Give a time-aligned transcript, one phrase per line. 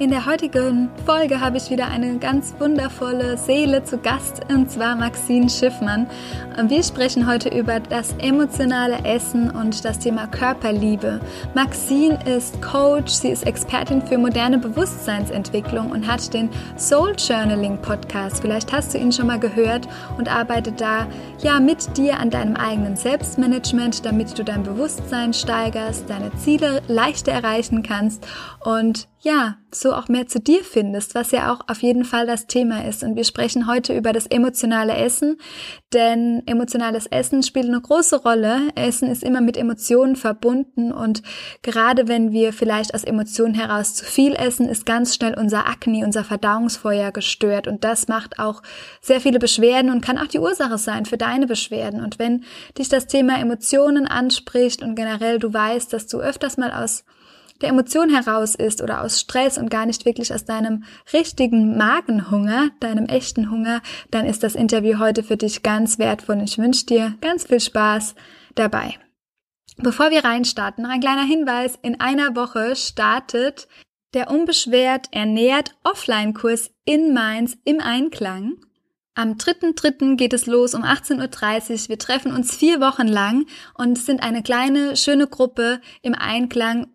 [0.00, 4.96] In der heutigen Folge habe ich wieder eine ganz wundervolle Seele zu Gast, und zwar
[4.96, 6.06] Maxine Schiffmann.
[6.68, 11.20] Wir sprechen heute über das emotionale Essen und das Thema Körperliebe.
[11.54, 16.48] Maxine ist Coach, sie ist Expertin für moderne Bewusstseinsentwicklung und hat den
[16.78, 18.40] Soul Journaling Podcast.
[18.40, 21.08] Vielleicht hast du ihn schon mal gehört und arbeitet da
[21.42, 27.32] ja mit dir an deinem eigenen Selbstmanagement, damit du dein Bewusstsein steigerst, deine Ziele leichter
[27.32, 28.26] erreichen kannst
[28.64, 32.46] und ja, so auch mehr zu dir findest, was ja auch auf jeden Fall das
[32.46, 33.02] Thema ist.
[33.02, 35.36] Und wir sprechen heute über das emotionale Essen,
[35.92, 38.70] denn emotionales Essen spielt eine große Rolle.
[38.76, 41.22] Essen ist immer mit Emotionen verbunden und
[41.62, 46.04] gerade wenn wir vielleicht aus Emotionen heraus zu viel essen, ist ganz schnell unser Akne,
[46.04, 48.62] unser Verdauungsfeuer gestört und das macht auch
[49.02, 52.02] sehr viele Beschwerden und kann auch die Ursache sein für deine Beschwerden.
[52.02, 52.44] Und wenn
[52.78, 57.04] dich das Thema Emotionen anspricht und generell du weißt, dass du öfters mal aus
[57.60, 62.70] der Emotion heraus ist oder aus Stress und gar nicht wirklich aus deinem richtigen Magenhunger,
[62.80, 67.14] deinem echten Hunger, dann ist das Interview heute für dich ganz wertvoll ich wünsche dir
[67.20, 68.14] ganz viel Spaß
[68.54, 68.96] dabei.
[69.76, 71.78] Bevor wir reinstarten, noch ein kleiner Hinweis.
[71.82, 73.68] In einer Woche startet
[74.12, 78.56] der Unbeschwert ernährt Offline-Kurs in Mainz im Einklang.
[79.14, 80.16] Am 3.3.
[80.16, 81.88] geht es los um 18.30 Uhr.
[81.90, 86.88] Wir treffen uns vier Wochen lang und sind eine kleine, schöne Gruppe im Einklang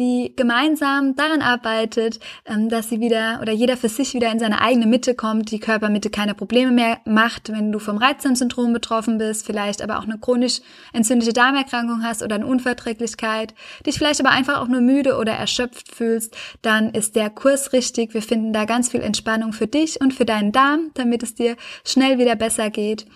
[0.00, 4.62] die gemeinsam daran arbeitet, ähm, dass sie wieder oder jeder für sich wieder in seine
[4.62, 9.46] eigene Mitte kommt, die Körpermitte keine Probleme mehr macht, wenn du vom Reizdarmsyndrom betroffen bist,
[9.46, 10.60] vielleicht aber auch eine chronisch
[10.92, 13.54] entzündliche Darmerkrankung hast oder eine Unverträglichkeit,
[13.86, 18.14] dich vielleicht aber einfach auch nur müde oder erschöpft fühlst, dann ist der Kurs richtig.
[18.14, 21.56] Wir finden da ganz viel Entspannung für dich und für deinen Darm, damit es dir
[21.84, 23.06] schnell wieder besser geht.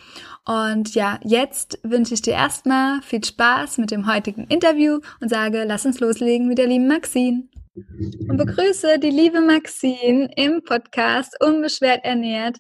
[0.47, 5.65] Und ja, jetzt wünsche ich dir erstmal viel Spaß mit dem heutigen Interview und sage,
[5.65, 7.49] lass uns loslegen mit der lieben Maxine.
[7.75, 12.59] Und begrüße die liebe Maxine im Podcast Unbeschwert ernährt.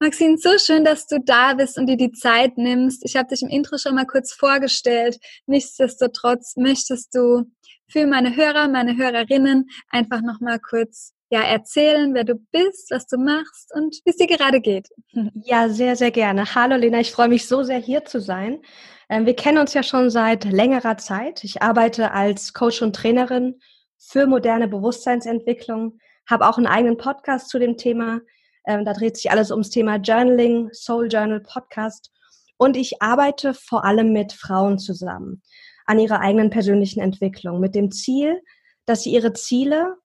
[0.00, 3.04] Maxine, so schön, dass du da bist und dir die Zeit nimmst.
[3.04, 5.18] Ich habe dich im Intro schon mal kurz vorgestellt.
[5.46, 7.44] Nichtsdestotrotz möchtest du
[7.88, 13.06] für meine Hörer, meine Hörerinnen einfach noch mal kurz ja, erzählen, wer du bist, was
[13.06, 14.88] du machst und wie es dir gerade geht.
[15.44, 16.54] Ja, sehr, sehr gerne.
[16.54, 18.60] Hallo Lena, ich freue mich so sehr hier zu sein.
[19.08, 21.42] Ähm, wir kennen uns ja schon seit längerer Zeit.
[21.42, 23.60] Ich arbeite als Coach und Trainerin
[23.98, 25.98] für moderne Bewusstseinsentwicklung,
[26.28, 28.20] habe auch einen eigenen Podcast zu dem Thema.
[28.66, 32.10] Ähm, da dreht sich alles ums Thema Journaling, Soul Journal Podcast.
[32.58, 35.40] Und ich arbeite vor allem mit Frauen zusammen
[35.86, 38.42] an ihrer eigenen persönlichen Entwicklung mit dem Ziel,
[38.84, 39.96] dass sie ihre Ziele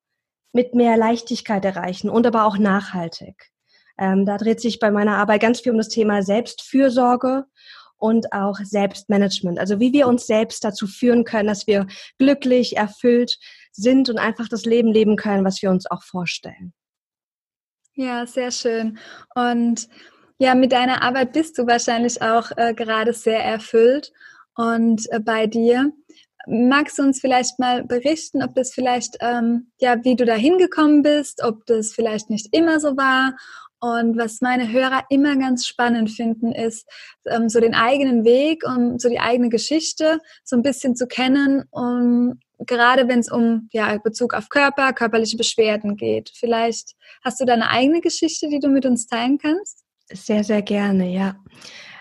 [0.54, 3.52] mit mehr Leichtigkeit erreichen und aber auch nachhaltig.
[4.00, 7.46] Ähm, da dreht sich bei meiner Arbeit ganz viel um das Thema Selbstfürsorge
[7.98, 9.60] und auch Selbstmanagement.
[9.60, 11.88] Also wie wir uns selbst dazu führen können, dass wir
[12.20, 13.38] glücklich, erfüllt
[13.72, 16.74] sind und einfach das Leben leben können, was wir uns auch vorstellen.
[17.96, 19.00] Ja, sehr schön.
[19.34, 19.88] Und
[20.38, 24.12] ja, mit deiner Arbeit bist du wahrscheinlich auch äh, gerade sehr erfüllt
[24.56, 25.92] und äh, bei dir.
[26.48, 31.02] Magst du uns vielleicht mal berichten, ob das vielleicht, ähm, ja, wie du da hingekommen
[31.02, 33.36] bist, ob das vielleicht nicht immer so war
[33.80, 36.88] und was meine Hörer immer ganz spannend finden, ist
[37.26, 41.66] ähm, so den eigenen Weg und so die eigene Geschichte so ein bisschen zu kennen,
[41.70, 46.32] um gerade wenn es um ja, Bezug auf Körper, körperliche Beschwerden geht.
[46.34, 46.94] Vielleicht
[47.24, 49.84] hast du da eine eigene Geschichte, die du mit uns teilen kannst?
[50.12, 51.36] Sehr, sehr gerne, ja.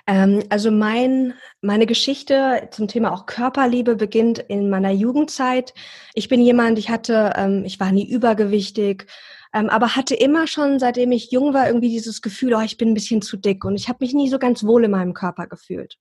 [0.06, 5.74] Ähm, also mein, meine Geschichte zum Thema auch Körperliebe beginnt in meiner Jugendzeit.
[6.14, 9.06] Ich bin jemand, ich hatte, ähm, ich war nie übergewichtig,
[9.52, 12.90] ähm, aber hatte immer schon, seitdem ich jung war, irgendwie dieses Gefühl, oh, ich bin
[12.90, 15.46] ein bisschen zu dick und ich habe mich nie so ganz wohl in meinem Körper
[15.48, 15.96] gefühlt.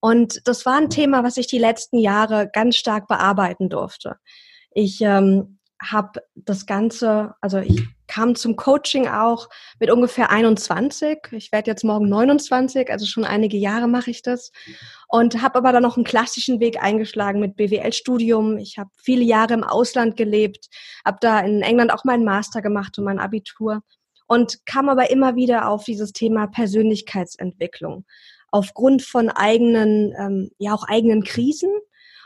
[0.00, 4.16] Und das war ein Thema, was ich die letzten Jahre ganz stark bearbeiten durfte.
[4.70, 5.58] Ich ähm,
[5.92, 9.48] habe das Ganze, also ich kam zum Coaching auch
[9.80, 11.18] mit ungefähr 21.
[11.32, 14.52] Ich werde jetzt morgen 29, also schon einige Jahre mache ich das.
[15.08, 18.58] Und habe aber dann noch einen klassischen Weg eingeschlagen mit BWL-Studium.
[18.58, 20.68] Ich habe viele Jahre im Ausland gelebt,
[21.04, 23.82] habe da in England auch meinen Master gemacht und mein Abitur
[24.26, 28.04] und kam aber immer wieder auf dieses Thema Persönlichkeitsentwicklung
[28.50, 31.70] aufgrund von eigenen, ähm, ja auch eigenen Krisen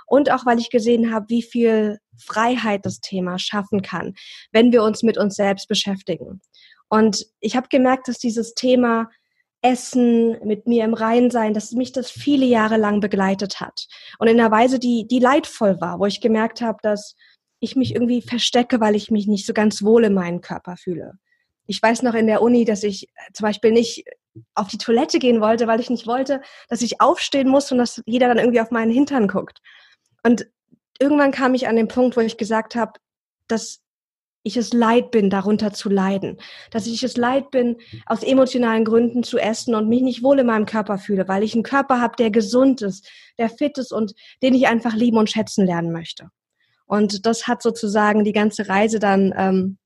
[0.08, 4.14] und auch weil ich gesehen habe, wie viel Freiheit das Thema schaffen kann,
[4.52, 6.40] wenn wir uns mit uns selbst beschäftigen.
[6.88, 9.08] Und ich habe gemerkt, dass dieses Thema
[9.60, 13.88] Essen, mit mir im Rein sein, dass mich das viele Jahre lang begleitet hat.
[14.18, 17.16] Und in einer Weise, die, die leidvoll war, wo ich gemerkt habe, dass
[17.60, 21.14] ich mich irgendwie verstecke, weil ich mich nicht so ganz wohl in meinem Körper fühle.
[21.66, 24.04] Ich weiß noch in der Uni, dass ich zum Beispiel nicht
[24.54, 28.00] auf die Toilette gehen wollte, weil ich nicht wollte, dass ich aufstehen muss und dass
[28.06, 29.60] jeder dann irgendwie auf meinen Hintern guckt.
[30.22, 30.46] Und
[30.98, 32.92] irgendwann kam ich an den Punkt, wo ich gesagt habe,
[33.46, 33.80] dass
[34.42, 36.38] ich es leid bin, darunter zu leiden.
[36.70, 37.76] Dass ich es leid bin,
[38.06, 41.54] aus emotionalen Gründen zu essen und mich nicht wohl in meinem Körper fühle, weil ich
[41.54, 45.30] einen Körper habe, der gesund ist, der fit ist und den ich einfach lieben und
[45.30, 46.30] schätzen lernen möchte.
[46.86, 49.78] Und das hat sozusagen die ganze Reise dann ähm,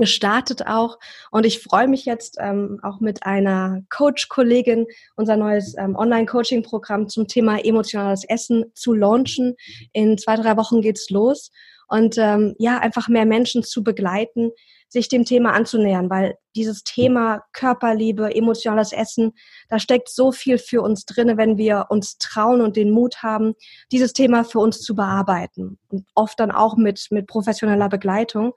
[0.00, 0.98] gestartet auch.
[1.30, 7.26] Und ich freue mich jetzt ähm, auch mit einer Coach-Kollegin unser neues ähm, Online-Coaching-Programm zum
[7.26, 9.56] Thema emotionales Essen zu launchen.
[9.92, 11.50] In zwei, drei Wochen geht's los
[11.88, 14.50] und ähm, ja, einfach mehr Menschen zu begleiten,
[14.88, 19.32] sich dem Thema anzunähern, weil dieses Thema Körperliebe, emotionales Essen,
[19.68, 23.54] da steckt so viel für uns drinne, wenn wir uns trauen und den Mut haben,
[23.90, 28.52] dieses Thema für uns zu bearbeiten und oft dann auch mit mit professioneller Begleitung,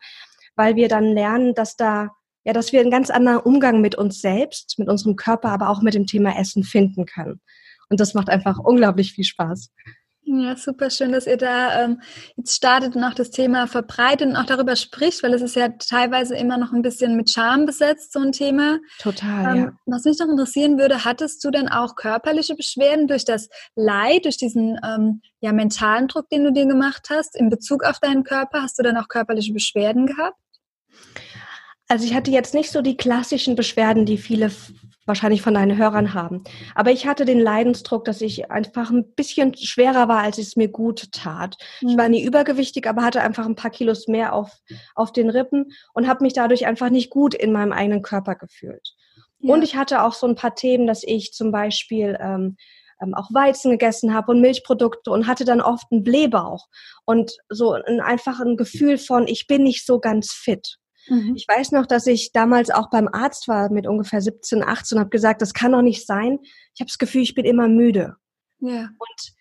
[0.60, 2.10] weil wir dann lernen, dass da
[2.44, 5.82] ja, dass wir einen ganz anderen Umgang mit uns selbst, mit unserem Körper, aber auch
[5.82, 7.42] mit dem Thema Essen finden können.
[7.90, 9.72] Und das macht einfach unglaublich viel Spaß.
[10.32, 12.02] Ja, super schön, dass ihr da ähm,
[12.38, 15.70] jetzt startet und auch das Thema verbreitet und auch darüber spricht, weil es ist ja
[15.70, 18.78] teilweise immer noch ein bisschen mit Scham besetzt, so ein Thema.
[19.00, 19.72] Total, ähm, ja.
[19.88, 24.38] Was mich noch interessieren würde, hattest du denn auch körperliche Beschwerden durch das Leid, durch
[24.38, 28.62] diesen ähm, ja, mentalen Druck, den du dir gemacht hast, in Bezug auf deinen Körper?
[28.62, 30.38] Hast du dann auch körperliche Beschwerden gehabt?
[31.88, 34.52] Also ich hatte jetzt nicht so die klassischen Beschwerden, die viele
[35.10, 36.44] wahrscheinlich von deinen Hörern haben.
[36.76, 40.70] Aber ich hatte den Leidensdruck, dass ich einfach ein bisschen schwerer war, als es mir
[40.70, 41.58] gut tat.
[41.82, 42.12] Ich war mhm.
[42.12, 44.52] nie übergewichtig, aber hatte einfach ein paar Kilos mehr auf,
[44.94, 48.94] auf den Rippen und habe mich dadurch einfach nicht gut in meinem eigenen Körper gefühlt.
[49.40, 49.54] Ja.
[49.54, 52.56] Und ich hatte auch so ein paar Themen, dass ich zum Beispiel ähm,
[53.02, 56.68] ähm, auch Weizen gegessen habe und Milchprodukte und hatte dann oft einen Blähbauch
[57.06, 60.78] und so ein, einfach ein Gefühl von, ich bin nicht so ganz fit.
[61.08, 61.34] Mhm.
[61.36, 65.00] Ich weiß noch, dass ich damals auch beim Arzt war mit ungefähr 17, 18 und
[65.00, 66.40] habe gesagt, das kann doch nicht sein.
[66.74, 68.16] Ich habe das Gefühl, ich bin immer müde.
[68.60, 68.90] Ja.
[68.98, 69.34] Und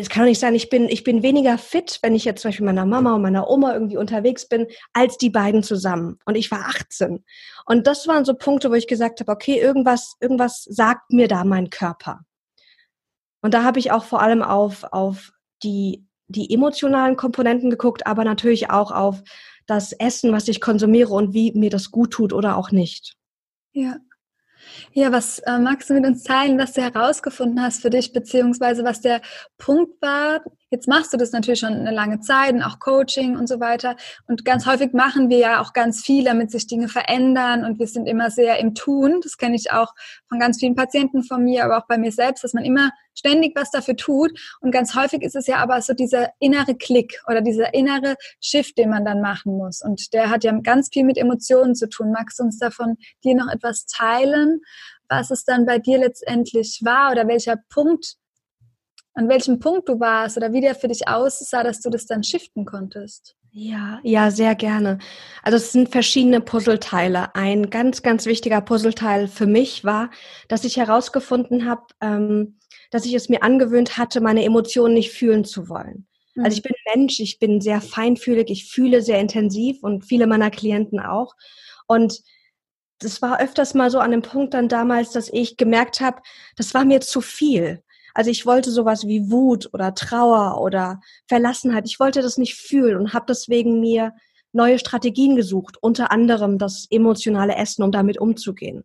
[0.00, 2.48] es kann doch nicht sein, ich bin, ich bin weniger fit, wenn ich jetzt zum
[2.48, 6.18] Beispiel meiner Mama und meiner Oma irgendwie unterwegs bin, als die beiden zusammen.
[6.24, 7.24] Und ich war 18.
[7.64, 11.44] Und das waren so Punkte, wo ich gesagt habe, okay, irgendwas, irgendwas sagt mir da
[11.44, 12.24] mein Körper.
[13.44, 18.24] Und da habe ich auch vor allem auf, auf die, die emotionalen Komponenten geguckt, aber
[18.24, 19.22] natürlich auch auf
[19.66, 23.16] das Essen, was ich konsumiere und wie mir das gut tut oder auch nicht.
[23.72, 23.98] Ja.
[24.94, 28.82] Ja, was äh, magst du mit uns teilen, was du herausgefunden hast für dich, beziehungsweise
[28.82, 29.20] was der
[29.58, 30.40] Punkt war,
[30.74, 33.94] Jetzt machst du das natürlich schon eine lange Zeit und auch Coaching und so weiter.
[34.26, 37.86] Und ganz häufig machen wir ja auch ganz viel, damit sich Dinge verändern und wir
[37.86, 39.20] sind immer sehr im Tun.
[39.22, 39.94] Das kenne ich auch
[40.28, 43.54] von ganz vielen Patienten von mir, aber auch bei mir selbst, dass man immer ständig
[43.54, 44.32] was dafür tut.
[44.60, 48.76] Und ganz häufig ist es ja aber so dieser innere Klick oder dieser innere Shift,
[48.76, 49.80] den man dann machen muss.
[49.80, 52.10] Und der hat ja ganz viel mit Emotionen zu tun.
[52.10, 54.60] Magst du uns davon dir noch etwas teilen,
[55.08, 58.16] was es dann bei dir letztendlich war oder welcher Punkt
[59.14, 62.22] an welchem Punkt du warst oder wie der für dich aussah, dass du das dann
[62.22, 63.36] shiften konntest.
[63.56, 64.98] Ja, ja, sehr gerne.
[65.44, 67.36] Also es sind verschiedene Puzzleteile.
[67.36, 70.10] Ein ganz, ganz wichtiger Puzzleteil für mich war,
[70.48, 72.58] dass ich herausgefunden habe, ähm,
[72.90, 76.08] dass ich es mir angewöhnt hatte, meine Emotionen nicht fühlen zu wollen.
[76.34, 76.44] Mhm.
[76.44, 80.50] Also ich bin Mensch, ich bin sehr feinfühlig, ich fühle sehr intensiv und viele meiner
[80.50, 81.36] Klienten auch.
[81.86, 82.22] Und
[82.98, 86.22] das war öfters mal so an dem Punkt dann damals, dass ich gemerkt habe,
[86.56, 87.83] das war mir zu viel.
[88.14, 91.86] Also ich wollte sowas wie Wut oder Trauer oder Verlassenheit.
[91.86, 94.14] Ich wollte das nicht fühlen und habe deswegen mir
[94.52, 98.84] neue Strategien gesucht, unter anderem das emotionale Essen, um damit umzugehen.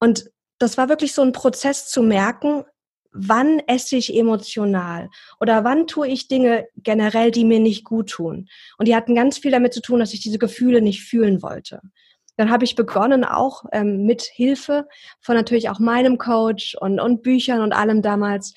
[0.00, 2.64] Und das war wirklich so ein Prozess zu merken,
[3.12, 5.08] wann esse ich emotional
[5.38, 8.48] oder wann tue ich Dinge generell, die mir nicht gut tun.
[8.78, 11.80] Und die hatten ganz viel damit zu tun, dass ich diese Gefühle nicht fühlen wollte
[12.36, 14.86] dann habe ich begonnen, auch ähm, mit Hilfe
[15.20, 18.54] von natürlich auch meinem Coach und, und Büchern und allem damals,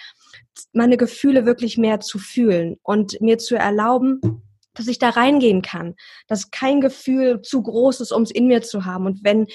[0.72, 4.22] meine Gefühle wirklich mehr zu fühlen und mir zu erlauben,
[4.74, 5.96] dass ich da reingehen kann,
[6.28, 9.06] dass kein Gefühl zu groß ist, um es in mir zu haben.
[9.06, 9.48] Und wenn,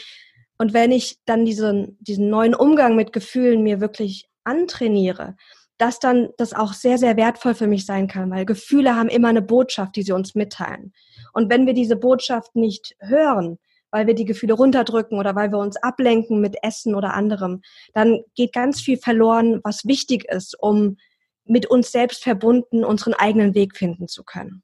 [0.58, 5.36] und wenn ich dann diesen, diesen neuen Umgang mit Gefühlen mir wirklich antrainiere,
[5.78, 9.28] dass dann das auch sehr, sehr wertvoll für mich sein kann, weil Gefühle haben immer
[9.28, 10.92] eine Botschaft, die sie uns mitteilen.
[11.32, 13.58] Und wenn wir diese Botschaft nicht hören,
[13.90, 18.20] weil wir die Gefühle runterdrücken oder weil wir uns ablenken mit Essen oder anderem, dann
[18.34, 20.96] geht ganz viel verloren, was wichtig ist, um
[21.44, 24.62] mit uns selbst verbunden unseren eigenen Weg finden zu können.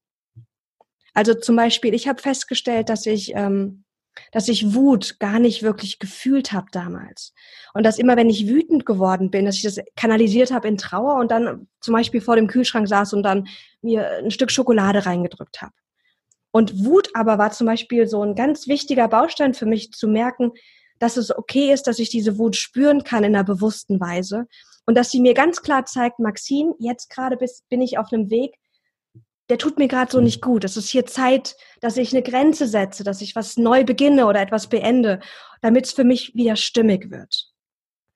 [1.15, 3.85] Also zum Beispiel, ich habe festgestellt, dass ich ähm,
[4.33, 7.33] dass ich Wut gar nicht wirklich gefühlt habe damals.
[7.75, 11.17] Und dass immer, wenn ich wütend geworden bin, dass ich das kanalisiert habe in Trauer
[11.17, 13.47] und dann zum Beispiel vor dem Kühlschrank saß und dann
[13.83, 15.73] mir ein Stück Schokolade reingedrückt habe.
[16.57, 20.53] Und Wut aber war zum Beispiel so ein ganz wichtiger Baustein für mich zu merken,
[20.99, 24.47] dass es okay ist, dass ich diese Wut spüren kann in einer bewussten Weise
[24.87, 27.37] und dass sie mir ganz klar zeigt, Maxine, jetzt gerade
[27.69, 28.55] bin ich auf einem Weg,
[29.51, 30.65] der tut mir gerade so nicht gut.
[30.65, 34.41] Es ist hier Zeit, dass ich eine Grenze setze, dass ich was neu beginne oder
[34.41, 35.21] etwas beende,
[35.61, 37.51] damit es für mich wieder stimmig wird.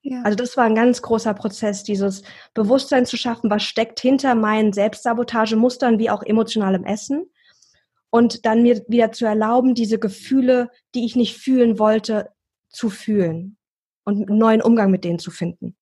[0.00, 0.22] Ja.
[0.22, 2.22] Also das war ein ganz großer Prozess, dieses
[2.54, 7.30] Bewusstsein zu schaffen, was steckt hinter meinen Selbstsabotagemustern wie auch emotionalem Essen
[8.10, 12.30] und dann mir wieder zu erlauben, diese Gefühle, die ich nicht fühlen wollte,
[12.68, 13.56] zu fühlen
[14.04, 15.76] und einen neuen Umgang mit denen zu finden.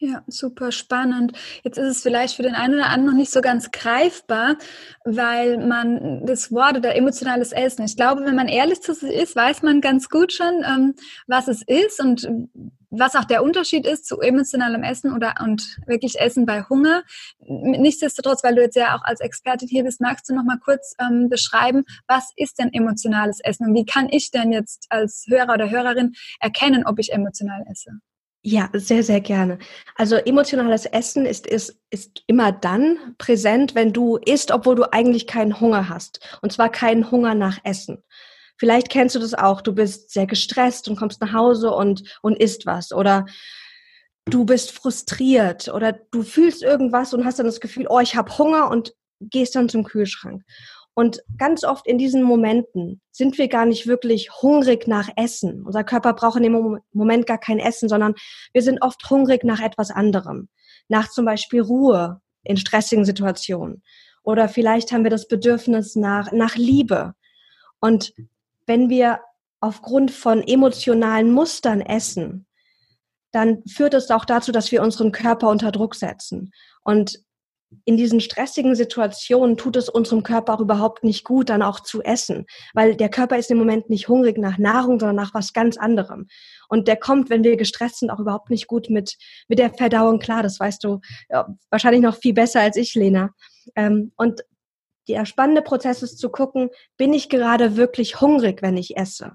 [0.00, 1.32] Ja, super spannend.
[1.64, 4.56] Jetzt ist es vielleicht für den einen oder anderen noch nicht so ganz greifbar,
[5.04, 9.34] weil man das Wort oder emotionales Essen, ich glaube, wenn man ehrlich zu sich ist,
[9.34, 10.94] weiß man ganz gut schon, ähm,
[11.26, 12.28] was es ist und
[12.90, 17.02] was auch der Unterschied ist zu emotionalem Essen oder und wirklich Essen bei Hunger.
[17.40, 20.94] Nichtsdestotrotz, weil du jetzt ja auch als Expertin hier bist, magst du noch mal kurz
[21.00, 25.54] ähm, beschreiben, was ist denn emotionales Essen und wie kann ich denn jetzt als Hörer
[25.54, 28.00] oder Hörerin erkennen, ob ich emotional esse?
[28.42, 29.58] Ja, sehr, sehr gerne.
[29.96, 35.26] Also emotionales Essen ist, ist, ist immer dann präsent, wenn du isst, obwohl du eigentlich
[35.26, 36.38] keinen Hunger hast.
[36.40, 38.02] Und zwar keinen Hunger nach Essen.
[38.58, 39.60] Vielleicht kennst du das auch.
[39.60, 42.92] Du bist sehr gestresst und kommst nach Hause und, und isst was.
[42.92, 43.26] Oder
[44.26, 48.36] du bist frustriert oder du fühlst irgendwas und hast dann das Gefühl, oh, ich habe
[48.36, 50.42] Hunger und gehst dann zum Kühlschrank.
[50.94, 55.64] Und ganz oft in diesen Momenten sind wir gar nicht wirklich hungrig nach Essen.
[55.64, 58.14] Unser Körper braucht in dem Moment gar kein Essen, sondern
[58.52, 60.48] wir sind oft hungrig nach etwas anderem.
[60.88, 63.84] Nach zum Beispiel Ruhe in stressigen Situationen.
[64.24, 67.14] Oder vielleicht haben wir das Bedürfnis nach, nach Liebe.
[67.78, 68.12] Und
[68.68, 69.20] wenn wir
[69.60, 72.46] aufgrund von emotionalen Mustern essen,
[73.32, 76.52] dann führt es auch dazu, dass wir unseren Körper unter Druck setzen.
[76.82, 77.18] Und
[77.84, 82.02] in diesen stressigen Situationen tut es unserem Körper auch überhaupt nicht gut, dann auch zu
[82.02, 85.76] essen, weil der Körper ist im Moment nicht hungrig nach Nahrung, sondern nach was ganz
[85.76, 86.28] anderem.
[86.68, 89.16] Und der kommt, wenn wir gestresst sind, auch überhaupt nicht gut mit,
[89.48, 90.42] mit der Verdauung klar.
[90.42, 93.30] Das weißt du ja, wahrscheinlich noch viel besser als ich, Lena.
[93.76, 94.40] Ähm, und
[95.08, 99.32] der spannende Prozess ist zu gucken, bin ich gerade wirklich hungrig, wenn ich esse?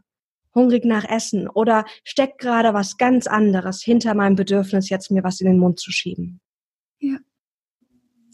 [0.53, 1.49] Hungrig nach Essen?
[1.49, 5.79] Oder steckt gerade was ganz anderes hinter meinem Bedürfnis, jetzt mir was in den Mund
[5.79, 6.41] zu schieben?
[6.99, 7.17] Ja.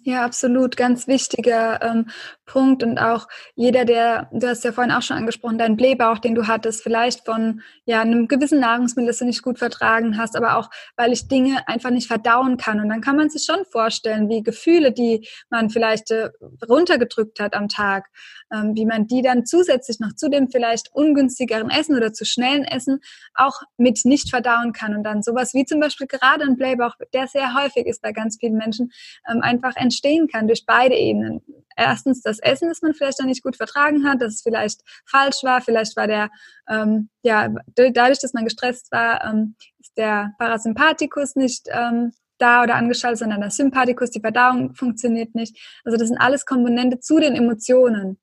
[0.03, 2.09] Ja, absolut, ganz wichtiger ähm,
[2.49, 6.33] Punkt und auch jeder, der, du hast ja vorhin auch schon angesprochen, dein Blähbauch, den
[6.33, 10.57] du hattest, vielleicht von ja einem gewissen Nahrungsmittel, das du nicht gut vertragen hast, aber
[10.57, 12.79] auch, weil ich Dinge einfach nicht verdauen kann.
[12.79, 16.29] Und dann kann man sich schon vorstellen, wie Gefühle, die man vielleicht äh,
[16.67, 18.07] runtergedrückt hat am Tag,
[18.51, 22.63] ähm, wie man die dann zusätzlich noch zu dem vielleicht ungünstigeren Essen oder zu schnellen
[22.63, 22.99] Essen
[23.35, 27.27] auch mit nicht verdauen kann und dann sowas wie zum Beispiel gerade ein Blähbauch, der
[27.27, 28.91] sehr häufig ist bei ganz vielen Menschen,
[29.29, 31.41] ähm, einfach entstehen kann durch beide Ebenen.
[31.79, 35.43] Erstens das Essen, das man vielleicht dann nicht gut vertragen hat, dass es vielleicht falsch
[35.43, 36.29] war, vielleicht war der,
[36.69, 42.75] ähm, ja, dadurch, dass man gestresst war, ähm, ist der Parasympathikus nicht ähm, da oder
[42.75, 45.57] angeschaltet, sondern der Sympathikus, die Verdauung funktioniert nicht.
[45.83, 48.19] Also das sind alles Komponente zu den Emotionen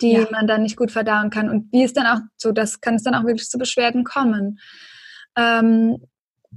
[0.00, 0.26] die ja.
[0.30, 1.48] man dann nicht gut verdauen kann.
[1.48, 4.60] Und wie ist dann auch so, das kann es dann auch wirklich zu Beschwerden kommen.
[5.36, 5.98] Ähm,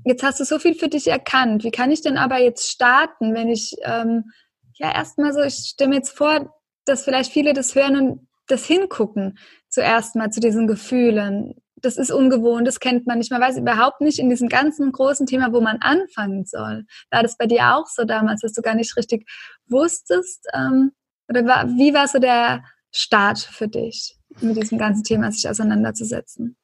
[0.06, 1.64] jetzt hast du so viel für dich erkannt.
[1.64, 4.32] Wie kann ich denn aber jetzt starten, wenn ich ähm,
[4.76, 6.54] ja erstmal so, ich stelle mir jetzt vor,
[6.86, 9.38] dass vielleicht viele das hören und das hingucken,
[9.70, 11.56] zuerst mal zu diesen Gefühlen.
[11.78, 13.32] Das ist ungewohnt, das kennt man nicht.
[13.32, 16.86] Man weiß überhaupt nicht in diesem ganzen großen Thema, wo man anfangen soll.
[17.10, 19.28] War das bei dir auch so damals, dass du gar nicht richtig
[19.68, 20.46] wusstest?
[20.54, 20.92] Ähm,
[21.28, 26.58] oder war, wie war so der Start für dich, mit diesem ganzen Thema sich auseinanderzusetzen?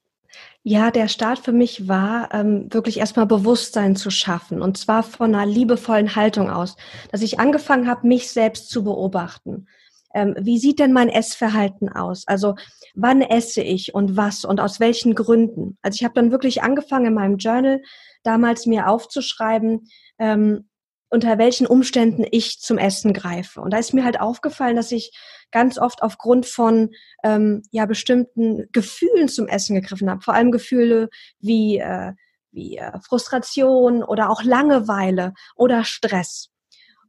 [0.69, 4.61] Ja, der Start für mich war, ähm, wirklich erstmal Bewusstsein zu schaffen.
[4.61, 6.75] Und zwar von einer liebevollen Haltung aus,
[7.09, 9.67] dass ich angefangen habe, mich selbst zu beobachten.
[10.13, 12.27] Ähm, wie sieht denn mein Essverhalten aus?
[12.27, 12.55] Also
[12.95, 15.77] wann esse ich und was und aus welchen Gründen?
[15.81, 17.81] Also ich habe dann wirklich angefangen in meinem Journal
[18.23, 19.87] damals mir aufzuschreiben,
[20.19, 20.67] ähm,
[21.09, 23.61] unter welchen Umständen ich zum Essen greife.
[23.61, 25.11] Und da ist mir halt aufgefallen, dass ich
[25.51, 26.91] ganz oft aufgrund von
[27.23, 30.21] ähm, ja bestimmten Gefühlen zum Essen gegriffen habe.
[30.21, 31.09] Vor allem Gefühle
[31.39, 32.13] wie äh,
[32.51, 36.49] wie äh, Frustration oder auch Langeweile oder Stress.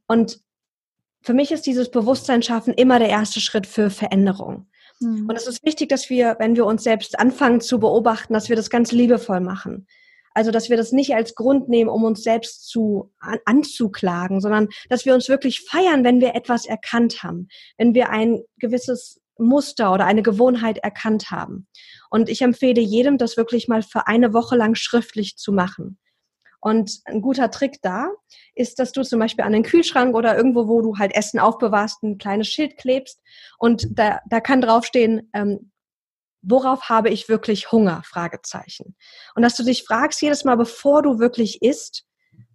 [0.07, 0.39] Und
[1.21, 4.69] für mich ist dieses Bewusstsein schaffen immer der erste Schritt für Veränderung.
[4.99, 5.27] Mhm.
[5.27, 8.55] Und es ist wichtig, dass wir, wenn wir uns selbst anfangen zu beobachten, dass wir
[8.55, 9.87] das ganz liebevoll machen.
[10.39, 14.69] Also, dass wir das nicht als Grund nehmen, um uns selbst zu an, anzuklagen, sondern
[14.87, 19.91] dass wir uns wirklich feiern, wenn wir etwas erkannt haben, wenn wir ein gewisses Muster
[19.91, 21.67] oder eine Gewohnheit erkannt haben.
[22.09, 25.99] Und ich empfehle jedem, das wirklich mal für eine Woche lang schriftlich zu machen.
[26.61, 28.07] Und ein guter Trick da
[28.55, 32.01] ist, dass du zum Beispiel an den Kühlschrank oder irgendwo, wo du halt Essen aufbewahrst,
[32.03, 33.19] ein kleines Schild klebst
[33.57, 35.69] und da, da kann draufstehen, ähm,
[36.41, 38.01] worauf habe ich wirklich Hunger?
[38.05, 38.95] Fragezeichen.
[39.35, 42.05] Und dass du dich fragst jedes Mal, bevor du wirklich isst,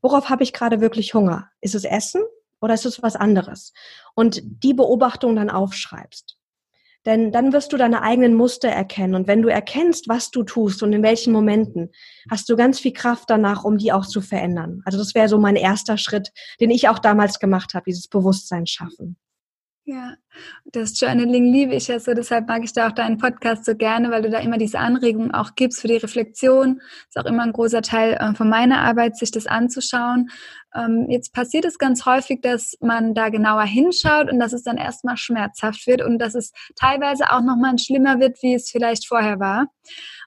[0.00, 1.50] worauf habe ich gerade wirklich Hunger?
[1.60, 2.22] Ist es Essen
[2.60, 3.72] oder ist es was anderes?
[4.14, 6.38] Und die Beobachtung dann aufschreibst.
[7.06, 9.14] Denn dann wirst du deine eigenen Muster erkennen.
[9.14, 11.90] Und wenn du erkennst, was du tust und in welchen Momenten,
[12.30, 14.80] hast du ganz viel Kraft danach, um die auch zu verändern.
[14.86, 18.66] Also das wäre so mein erster Schritt, den ich auch damals gemacht habe, dieses Bewusstsein
[18.66, 19.18] schaffen.
[19.86, 20.14] Ja,
[20.64, 24.10] das Journaling liebe ich ja so, deshalb mag ich da auch deinen Podcast so gerne,
[24.10, 26.80] weil du da immer diese Anregungen auch gibst für die Reflexion.
[27.06, 30.30] Ist auch immer ein großer Teil äh, von meiner Arbeit, sich das anzuschauen.
[30.74, 34.78] Ähm, jetzt passiert es ganz häufig, dass man da genauer hinschaut und dass es dann
[34.78, 39.38] erstmal schmerzhaft wird und dass es teilweise auch nochmal schlimmer wird, wie es vielleicht vorher
[39.38, 39.66] war.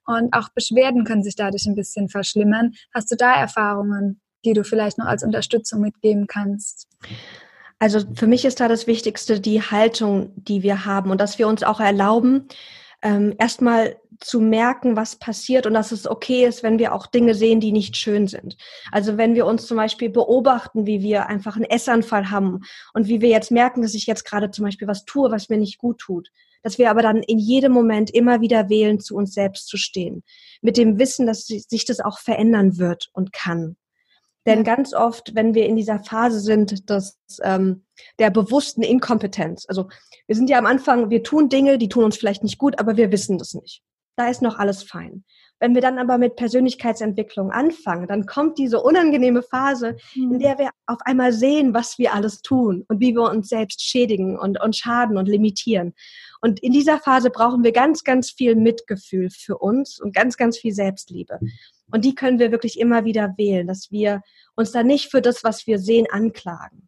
[0.05, 2.73] Und auch Beschwerden können sich dadurch ein bisschen verschlimmern.
[2.93, 6.87] Hast du da Erfahrungen, die du vielleicht noch als Unterstützung mitgeben kannst?
[7.79, 11.47] Also für mich ist da das Wichtigste die Haltung, die wir haben und dass wir
[11.47, 12.47] uns auch erlauben,
[13.03, 17.35] ähm, erstmal zu merken, was passiert und dass es okay ist, wenn wir auch Dinge
[17.35, 18.57] sehen, die nicht schön sind.
[18.91, 22.61] Also wenn wir uns zum Beispiel beobachten, wie wir einfach einen Essanfall haben
[22.93, 25.57] und wie wir jetzt merken, dass ich jetzt gerade zum Beispiel was tue, was mir
[25.57, 26.29] nicht gut tut,
[26.63, 30.23] dass wir aber dann in jedem Moment immer wieder wählen, zu uns selbst zu stehen,
[30.61, 33.77] mit dem Wissen, dass sich das auch verändern wird und kann.
[34.47, 37.83] Denn ganz oft, wenn wir in dieser Phase sind, des, ähm,
[38.17, 39.89] der bewussten Inkompetenz, also
[40.25, 42.95] wir sind ja am Anfang, wir tun Dinge, die tun uns vielleicht nicht gut, aber
[42.95, 43.83] wir wissen das nicht.
[44.15, 45.25] Da ist noch alles fein.
[45.59, 50.39] Wenn wir dann aber mit Persönlichkeitsentwicklung anfangen, dann kommt diese unangenehme Phase, in mhm.
[50.39, 54.37] der wir auf einmal sehen, was wir alles tun und wie wir uns selbst schädigen
[54.37, 55.93] und, und schaden und limitieren.
[56.41, 60.57] Und in dieser Phase brauchen wir ganz, ganz viel Mitgefühl für uns und ganz, ganz
[60.57, 61.39] viel Selbstliebe.
[61.91, 64.21] Und die können wir wirklich immer wieder wählen, dass wir
[64.55, 66.87] uns da nicht für das, was wir sehen, anklagen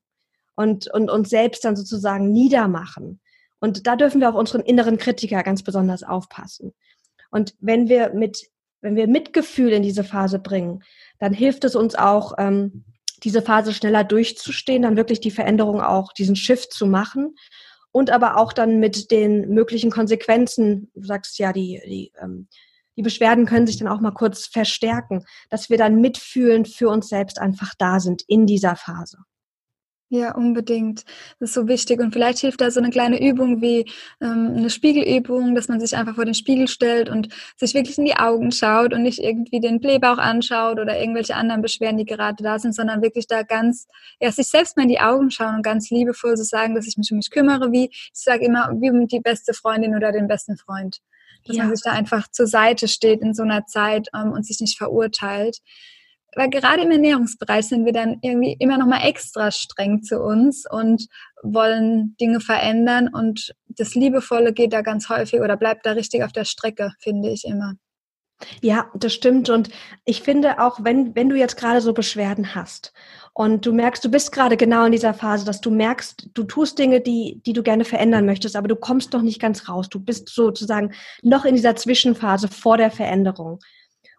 [0.56, 3.22] und, und uns selbst dann sozusagen niedermachen.
[3.60, 6.74] Und da dürfen wir auf unseren inneren Kritiker ganz besonders aufpassen.
[7.32, 8.50] Und wenn wir mit,
[8.82, 10.84] wenn wir Mitgefühl in diese Phase bringen,
[11.20, 12.86] dann hilft es uns auch, ähm,
[13.24, 17.36] diese Phase schneller durchzustehen, dann wirklich die Veränderung auch, diesen Shift zu machen
[17.92, 22.48] und aber auch dann mit den möglichen Konsequenzen, du sagst ja, die, die ähm,
[23.00, 27.08] die Beschwerden können sich dann auch mal kurz verstärken, dass wir dann mitfühlend für uns
[27.08, 29.20] selbst einfach da sind in dieser Phase.
[30.12, 31.04] Ja, unbedingt.
[31.40, 32.00] Das ist so wichtig.
[32.00, 33.86] Und vielleicht hilft da so eine kleine Übung wie
[34.20, 38.06] ähm, eine Spiegelübung, dass man sich einfach vor den Spiegel stellt und sich wirklich in
[38.06, 42.42] die Augen schaut und nicht irgendwie den Blähbauch anschaut oder irgendwelche anderen Beschwerden, die gerade
[42.44, 43.88] da sind, sondern wirklich da ganz,
[44.20, 46.98] ja, sich selbst mal in die Augen schauen und ganz liebevoll so sagen, dass ich
[46.98, 50.28] mich um mich kümmere, wie, ich sage immer, wie um die beste Freundin oder den
[50.28, 51.02] besten Freund
[51.46, 51.64] dass ja.
[51.64, 54.78] man sich da einfach zur Seite steht in so einer Zeit ähm, und sich nicht
[54.78, 55.60] verurteilt.
[56.36, 60.66] Weil gerade im Ernährungsbereich sind wir dann irgendwie immer noch mal extra streng zu uns
[60.70, 61.08] und
[61.42, 66.32] wollen Dinge verändern und das Liebevolle geht da ganz häufig oder bleibt da richtig auf
[66.32, 67.76] der Strecke, finde ich immer.
[68.62, 69.50] Ja, das stimmt.
[69.50, 69.70] Und
[70.06, 72.94] ich finde auch, wenn, wenn du jetzt gerade so Beschwerden hast
[73.34, 76.80] und du merkst, du bist gerade genau in dieser Phase, dass du merkst, du tust
[76.80, 79.90] Dinge, die, die du gerne verändern möchtest, aber du kommst noch nicht ganz raus.
[79.90, 83.60] Du bist sozusagen noch in dieser Zwischenphase vor der Veränderung.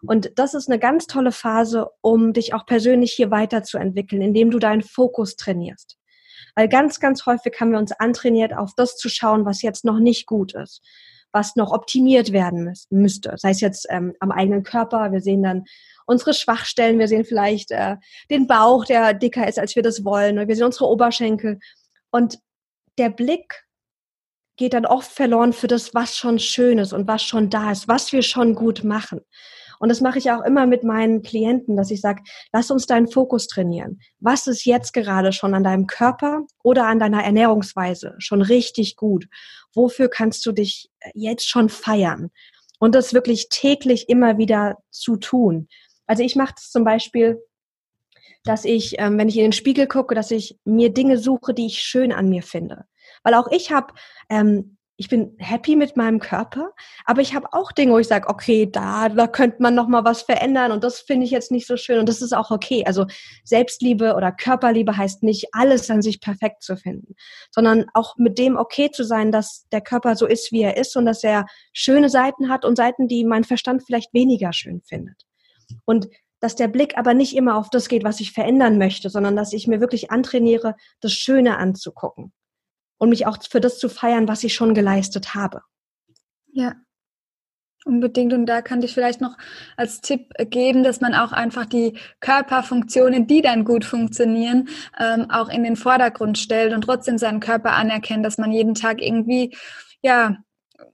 [0.07, 4.59] Und das ist eine ganz tolle Phase, um dich auch persönlich hier weiterzuentwickeln, indem du
[4.59, 5.97] deinen Fokus trainierst.
[6.55, 9.99] Weil ganz, ganz häufig haben wir uns antrainiert, auf das zu schauen, was jetzt noch
[9.99, 10.81] nicht gut ist
[11.31, 13.33] was noch optimiert werden müsste.
[13.37, 15.65] Sei es jetzt ähm, am eigenen Körper, wir sehen dann
[16.05, 17.97] unsere Schwachstellen, wir sehen vielleicht äh,
[18.29, 21.59] den Bauch, der dicker ist, als wir das wollen, wir sehen unsere Oberschenkel.
[22.11, 22.39] Und
[22.97, 23.65] der Blick
[24.57, 27.87] geht dann oft verloren für das, was schon schön ist und was schon da ist,
[27.87, 29.21] was wir schon gut machen.
[29.81, 32.21] Und das mache ich auch immer mit meinen Klienten, dass ich sage,
[32.53, 33.99] lass uns deinen Fokus trainieren.
[34.19, 39.25] Was ist jetzt gerade schon an deinem Körper oder an deiner Ernährungsweise schon richtig gut?
[39.73, 42.29] Wofür kannst du dich jetzt schon feiern?
[42.77, 45.67] Und das wirklich täglich immer wieder zu tun.
[46.05, 47.41] Also ich mache das zum Beispiel,
[48.43, 51.65] dass ich, ähm, wenn ich in den Spiegel gucke, dass ich mir Dinge suche, die
[51.65, 52.85] ich schön an mir finde.
[53.23, 53.95] Weil auch ich habe
[54.29, 56.73] ähm, ich bin happy mit meinem Körper,
[57.05, 60.03] aber ich habe auch Dinge, wo ich sage, okay, da, da könnte man noch mal
[60.03, 62.83] was verändern und das finde ich jetzt nicht so schön und das ist auch okay.
[62.85, 63.07] Also
[63.43, 67.15] Selbstliebe oder Körperliebe heißt nicht alles an sich perfekt zu finden,
[67.49, 70.95] sondern auch mit dem okay zu sein, dass der Körper so ist, wie er ist
[70.95, 75.25] und dass er schöne Seiten hat und Seiten, die mein Verstand vielleicht weniger schön findet.
[75.85, 76.09] Und
[76.41, 79.51] dass der Blick aber nicht immer auf das geht, was ich verändern möchte, sondern dass
[79.51, 82.33] ich mir wirklich antrainiere, das Schöne anzugucken
[83.01, 85.61] und mich auch für das zu feiern, was ich schon geleistet habe.
[86.53, 86.75] Ja,
[87.83, 88.31] Unbedingt.
[88.31, 89.35] Und da kann ich vielleicht noch
[89.75, 95.49] als Tipp geben, dass man auch einfach die Körperfunktionen, die dann gut funktionieren, ähm, auch
[95.49, 99.57] in den Vordergrund stellt und trotzdem seinen Körper anerkennt, dass man jeden Tag irgendwie,
[100.03, 100.37] ja,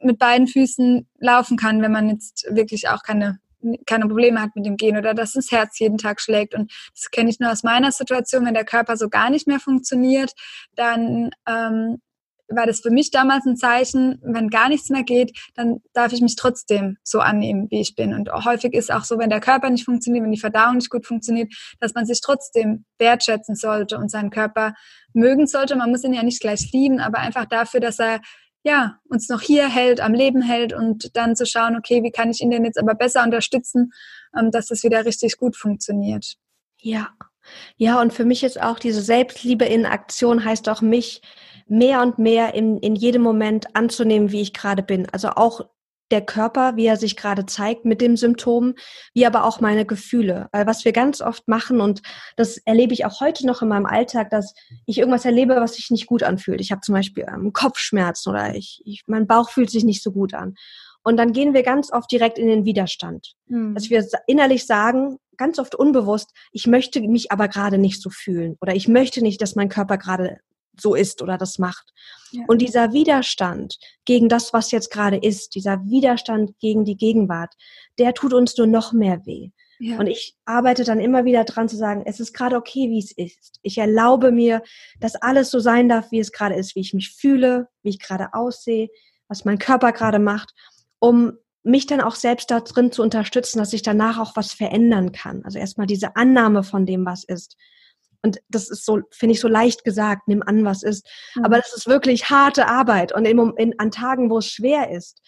[0.02, 3.38] mit beiden Füßen laufen kann, wenn man jetzt wirklich auch keine
[3.86, 6.54] keine Probleme hat mit dem Gehen oder dass das Herz jeden Tag schlägt.
[6.56, 9.60] Und das kenne ich nur aus meiner Situation, wenn der Körper so gar nicht mehr
[9.60, 10.34] funktioniert,
[10.76, 11.98] dann ähm,
[12.50, 16.22] war das für mich damals ein Zeichen, wenn gar nichts mehr geht, dann darf ich
[16.22, 18.14] mich trotzdem so annehmen, wie ich bin.
[18.14, 21.06] Und häufig ist auch so, wenn der Körper nicht funktioniert, wenn die Verdauung nicht gut
[21.06, 24.74] funktioniert, dass man sich trotzdem wertschätzen sollte und seinen Körper
[25.14, 25.76] mögen sollte.
[25.76, 28.22] Man muss ihn ja nicht gleich lieben, aber einfach dafür, dass er
[28.64, 32.32] ja, uns noch hier hält, am Leben hält und dann zu schauen, okay, wie kann
[32.32, 33.92] ich ihn denn jetzt aber besser unterstützen,
[34.38, 36.36] ähm, dass das wieder richtig gut funktioniert.
[36.80, 37.10] Ja,
[37.78, 41.22] ja, und für mich ist auch diese Selbstliebe in Aktion heißt auch mich
[41.68, 45.08] mehr und mehr in, in jedem Moment anzunehmen, wie ich gerade bin.
[45.12, 45.62] Also auch
[46.12, 48.76] der Körper, wie er sich gerade zeigt mit dem Symptom,
[49.14, 50.48] wie aber auch meine Gefühle.
[50.52, 52.02] Weil was wir ganz oft machen, und
[52.36, 54.54] das erlebe ich auch heute noch in meinem Alltag, dass
[54.86, 56.62] ich irgendwas erlebe, was sich nicht gut anfühlt.
[56.62, 60.12] Ich habe zum Beispiel ähm, Kopfschmerzen oder ich, ich, mein Bauch fühlt sich nicht so
[60.12, 60.56] gut an.
[61.04, 63.34] Und dann gehen wir ganz oft direkt in den Widerstand.
[63.48, 63.76] Mhm.
[63.76, 68.58] Dass wir innerlich sagen, ganz oft unbewusst, ich möchte mich aber gerade nicht so fühlen
[68.60, 70.40] oder ich möchte nicht, dass mein Körper gerade
[70.82, 71.94] so ist oder das macht.
[72.32, 72.44] Ja.
[72.48, 77.54] Und dieser Widerstand gegen das, was jetzt gerade ist, dieser Widerstand gegen die Gegenwart,
[77.98, 79.52] der tut uns nur noch mehr weh.
[79.80, 80.00] Ja.
[80.00, 83.12] Und ich arbeite dann immer wieder dran zu sagen, es ist gerade okay, wie es
[83.12, 83.60] ist.
[83.62, 84.64] Ich erlaube mir,
[85.00, 88.00] dass alles so sein darf, wie es gerade ist, wie ich mich fühle, wie ich
[88.00, 88.90] gerade aussehe,
[89.28, 90.54] was mein Körper gerade macht,
[91.00, 95.12] um mich dann auch selbst da drin zu unterstützen, dass ich danach auch was verändern
[95.12, 95.44] kann.
[95.44, 97.58] Also erstmal diese Annahme von dem, was ist.
[98.24, 101.08] Und das ist so, finde ich, so leicht gesagt, nimm an, was ist.
[101.36, 101.46] Mhm.
[101.46, 103.14] Aber das ist wirklich harte Arbeit.
[103.14, 105.22] Und in, in, an Tagen, wo es schwer ist,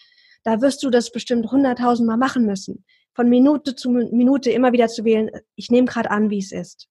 [0.44, 2.84] da wirst du das bestimmt hunderttausendmal machen müssen.
[3.14, 6.88] Von Minute zu Minute immer wieder zu wählen, ich nehme gerade an, wie es ist.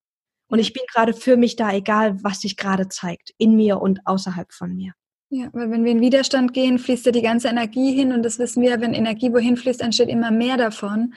[0.50, 4.00] Und ich bin gerade für mich da, egal was sich gerade zeigt, in mir und
[4.06, 4.94] außerhalb von mir.
[5.32, 8.40] Ja, weil wenn wir in Widerstand gehen, fließt ja die ganze Energie hin und das
[8.40, 11.14] wissen wir, wenn Energie wohin fließt, entsteht immer mehr davon.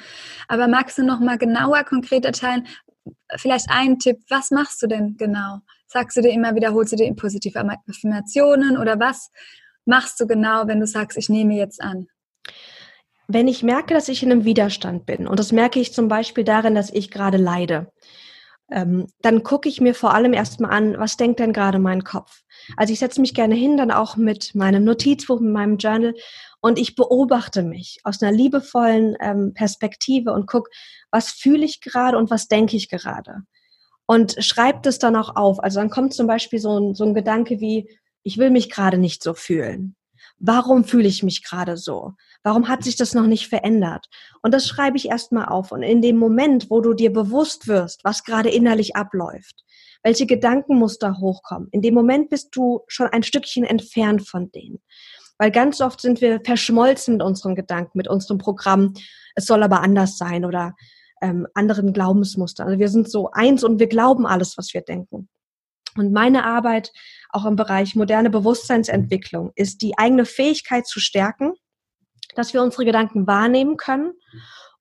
[0.49, 2.67] Aber magst du noch mal genauer, konkreter teilen,
[3.37, 5.59] vielleicht ein Tipp, was machst du denn genau?
[5.87, 9.31] Sagst du dir immer wieder, holst du dir positive Affirmationen oder was
[9.85, 12.07] machst du genau, wenn du sagst, ich nehme jetzt an?
[13.29, 16.45] Wenn ich merke, dass ich in einem Widerstand bin, und das merke ich zum Beispiel
[16.45, 17.93] darin, dass ich gerade leide,
[18.71, 22.43] ähm, dann gucke ich mir vor allem erstmal an, was denkt denn gerade mein Kopf?
[22.77, 26.15] Also ich setze mich gerne hin, dann auch mit meinem Notizbuch, mit meinem Journal
[26.63, 30.71] und ich beobachte mich aus einer liebevollen ähm, Perspektive und gucke,
[31.11, 33.43] was fühle ich gerade und was denke ich gerade.
[34.07, 35.63] Und schreibt es dann auch auf.
[35.63, 37.91] Also dann kommt zum Beispiel so ein, so ein Gedanke wie,
[38.23, 39.97] ich will mich gerade nicht so fühlen.
[40.39, 42.13] Warum fühle ich mich gerade so?
[42.45, 44.07] Warum hat sich das noch nicht verändert?
[44.41, 45.73] Und das schreibe ich erstmal auf.
[45.73, 49.65] Und in dem Moment, wo du dir bewusst wirst, was gerade innerlich abläuft,
[50.05, 54.81] welche Gedankenmuster hochkommen, in dem Moment bist du schon ein Stückchen entfernt von denen.
[55.43, 58.95] Weil ganz oft sind wir verschmolzen mit unseren Gedanken, mit unserem Programm,
[59.35, 60.77] es soll aber anders sein oder
[61.21, 62.69] ähm, anderen Glaubensmustern.
[62.69, 65.29] Also wir sind so eins und wir glauben alles, was wir denken.
[65.97, 66.93] Und meine Arbeit
[67.31, 71.55] auch im Bereich moderne Bewusstseinsentwicklung ist die eigene Fähigkeit zu stärken,
[72.37, 74.13] dass wir unsere Gedanken wahrnehmen können,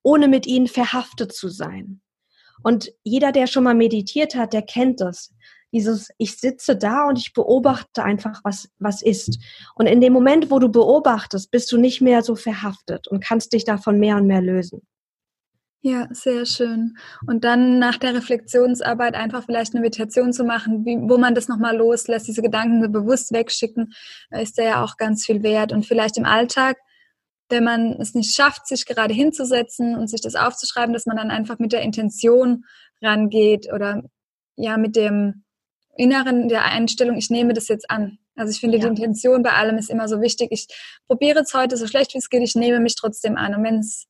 [0.04, 2.02] ohne mit ihnen verhaftet zu sein.
[2.62, 5.34] Und jeder, der schon mal meditiert hat, der kennt das
[5.72, 9.38] dieses, ich sitze da und ich beobachte einfach, was, was ist.
[9.74, 13.52] Und in dem Moment, wo du beobachtest, bist du nicht mehr so verhaftet und kannst
[13.52, 14.82] dich davon mehr und mehr lösen.
[15.84, 16.96] Ja, sehr schön.
[17.26, 21.48] Und dann nach der Reflexionsarbeit einfach vielleicht eine Meditation zu machen, wie, wo man das
[21.48, 23.92] nochmal loslässt, diese Gedanken bewusst wegschicken,
[24.30, 25.72] ist ja auch ganz viel wert.
[25.72, 26.76] Und vielleicht im Alltag,
[27.48, 31.32] wenn man es nicht schafft, sich gerade hinzusetzen und sich das aufzuschreiben, dass man dann
[31.32, 32.64] einfach mit der Intention
[33.02, 34.02] rangeht oder
[34.54, 35.42] ja, mit dem,
[35.96, 38.18] Inneren der Einstellung, ich nehme das jetzt an.
[38.34, 38.82] Also ich finde, ja.
[38.82, 40.48] die Intention bei allem ist immer so wichtig.
[40.50, 40.66] Ich
[41.06, 43.54] probiere es heute so schlecht wie es geht, ich nehme mich trotzdem an.
[43.54, 44.06] Und wenn es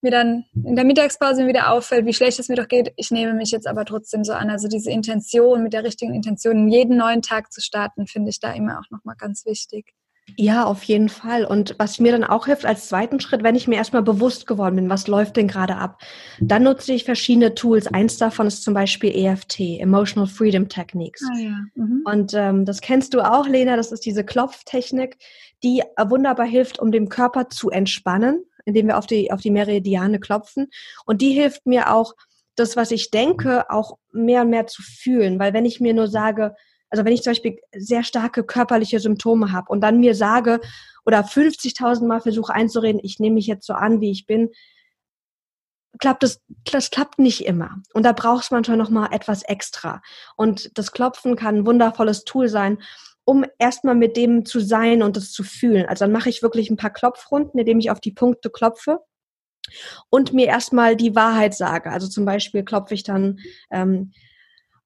[0.00, 3.34] mir dann in der Mittagspause wieder auffällt, wie schlecht es mir doch geht, ich nehme
[3.34, 4.50] mich jetzt aber trotzdem so an.
[4.50, 8.52] Also diese Intention, mit der richtigen Intention, jeden neuen Tag zu starten, finde ich da
[8.52, 9.94] immer auch nochmal ganz wichtig.
[10.36, 11.44] Ja, auf jeden Fall.
[11.44, 14.76] Und was mir dann auch hilft als zweiten Schritt, wenn ich mir erstmal bewusst geworden
[14.76, 16.00] bin, was läuft denn gerade ab,
[16.40, 17.86] dann nutze ich verschiedene Tools.
[17.86, 21.22] Eins davon ist zum Beispiel EFT, Emotional Freedom Techniques.
[21.30, 21.58] Ah, ja.
[21.74, 22.02] Mhm.
[22.04, 25.18] Und ähm, das kennst du auch, Lena, das ist diese Klopftechnik,
[25.62, 30.20] die wunderbar hilft, um den Körper zu entspannen, indem wir auf die, auf die Meridiane
[30.20, 30.68] klopfen.
[31.04, 32.14] Und die hilft mir auch,
[32.58, 35.38] das, was ich denke, auch mehr und mehr zu fühlen.
[35.38, 36.54] Weil wenn ich mir nur sage,
[36.90, 40.60] Also wenn ich zum Beispiel sehr starke körperliche Symptome habe und dann mir sage
[41.04, 44.50] oder 50.000 Mal versuche einzureden, ich nehme mich jetzt so an, wie ich bin,
[45.98, 47.76] klappt es, das klappt nicht immer.
[47.92, 50.02] Und da brauchst du manchmal noch mal etwas extra.
[50.36, 52.78] Und das Klopfen kann ein wundervolles Tool sein,
[53.24, 55.86] um erstmal mit dem zu sein und es zu fühlen.
[55.86, 59.00] Also dann mache ich wirklich ein paar Klopfrunden, indem ich auf die Punkte klopfe
[60.08, 61.90] und mir erstmal die Wahrheit sage.
[61.90, 63.38] Also zum Beispiel klopfe ich dann
[63.70, 64.12] ähm,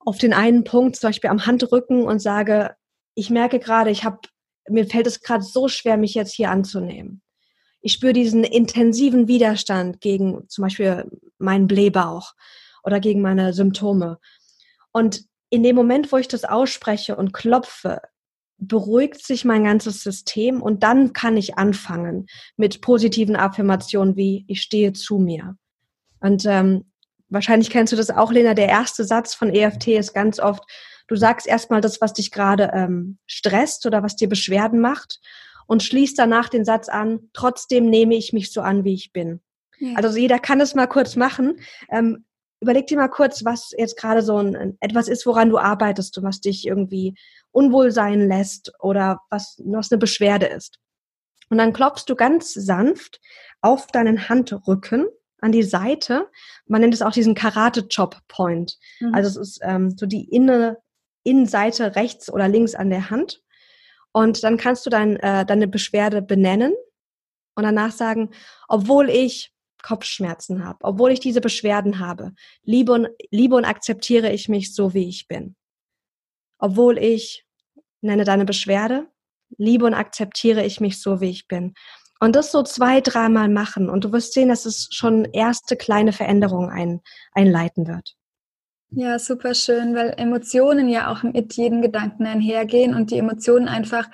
[0.05, 2.75] auf den einen Punkt, zum Beispiel am Handrücken und sage,
[3.15, 4.19] ich merke gerade, ich habe,
[4.69, 7.23] mir fällt es gerade so schwer, mich jetzt hier anzunehmen.
[7.81, 12.33] Ich spüre diesen intensiven Widerstand gegen zum Beispiel meinen Blähbauch
[12.85, 14.19] oder gegen meine Symptome.
[14.93, 18.01] Und in dem Moment, wo ich das ausspreche und klopfe,
[18.59, 24.63] beruhigt sich mein ganzes System und dann kann ich anfangen mit positiven Affirmationen wie ich
[24.63, 25.57] stehe zu mir.
[26.21, 26.92] Und ähm,
[27.33, 28.55] wahrscheinlich kennst du das auch, Lena.
[28.55, 30.63] Der erste Satz von EFT ist ganz oft,
[31.09, 35.21] du sagst erstmal das, was dich gerade ähm, stresst oder was dir Beschwerden macht
[35.67, 39.41] und schließt danach den Satz an, trotzdem nehme ich mich so an, wie ich bin.
[39.79, 39.97] Ja.
[39.97, 41.59] Also jeder kann es mal kurz machen.
[41.91, 42.25] Ähm,
[42.61, 46.25] überleg dir mal kurz, was jetzt gerade so ein, etwas ist, woran du arbeitest und
[46.25, 47.15] was dich irgendwie
[47.51, 50.79] unwohl sein lässt oder was, was eine Beschwerde ist.
[51.51, 53.21] Und dann klopfst du ganz sanft
[53.61, 55.07] auf deinen Handrücken
[55.43, 56.31] an die Seite.
[56.67, 58.79] Man nennt es auch diesen Karate-Chop-Point.
[59.01, 59.15] Mhm.
[59.15, 60.79] Also es ist ähm, so die Inne,
[61.25, 63.43] Innenseite rechts oder links an der Hand.
[64.13, 66.75] Und dann kannst du dein, äh, deine Beschwerde benennen
[67.55, 68.31] und danach sagen,
[68.69, 69.53] obwohl ich
[69.83, 74.95] Kopfschmerzen habe, obwohl ich diese Beschwerden habe, liebe und, liebe und akzeptiere ich mich so,
[74.95, 75.57] wie ich bin.
[76.59, 77.45] Obwohl ich,
[78.01, 79.09] nenne deine Beschwerde,
[79.59, 81.75] liebe und akzeptiere ich mich so, wie ich bin.
[82.23, 86.13] Und das so zwei, dreimal machen und du wirst sehen, dass es schon erste kleine
[86.13, 87.01] Veränderungen ein,
[87.33, 88.15] einleiten wird.
[88.91, 94.09] Ja, super schön, weil Emotionen ja auch mit jedem Gedanken einhergehen und die Emotionen einfach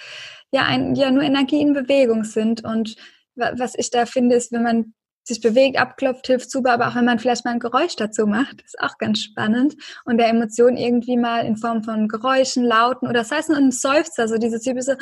[0.51, 2.65] ja, ein, ja nur Energie in Bewegung sind.
[2.65, 2.97] Und
[3.35, 4.95] was ich da finde, ist, wenn man
[5.29, 8.63] sich bewegt, abklopft, hilft super, aber auch wenn man vielleicht mal ein Geräusch dazu macht,
[8.63, 13.21] ist auch ganz spannend und der Emotion irgendwie mal in Form von Geräuschen, Lauten oder
[13.21, 14.97] das heißt nur ein Seufzer, so diese typische,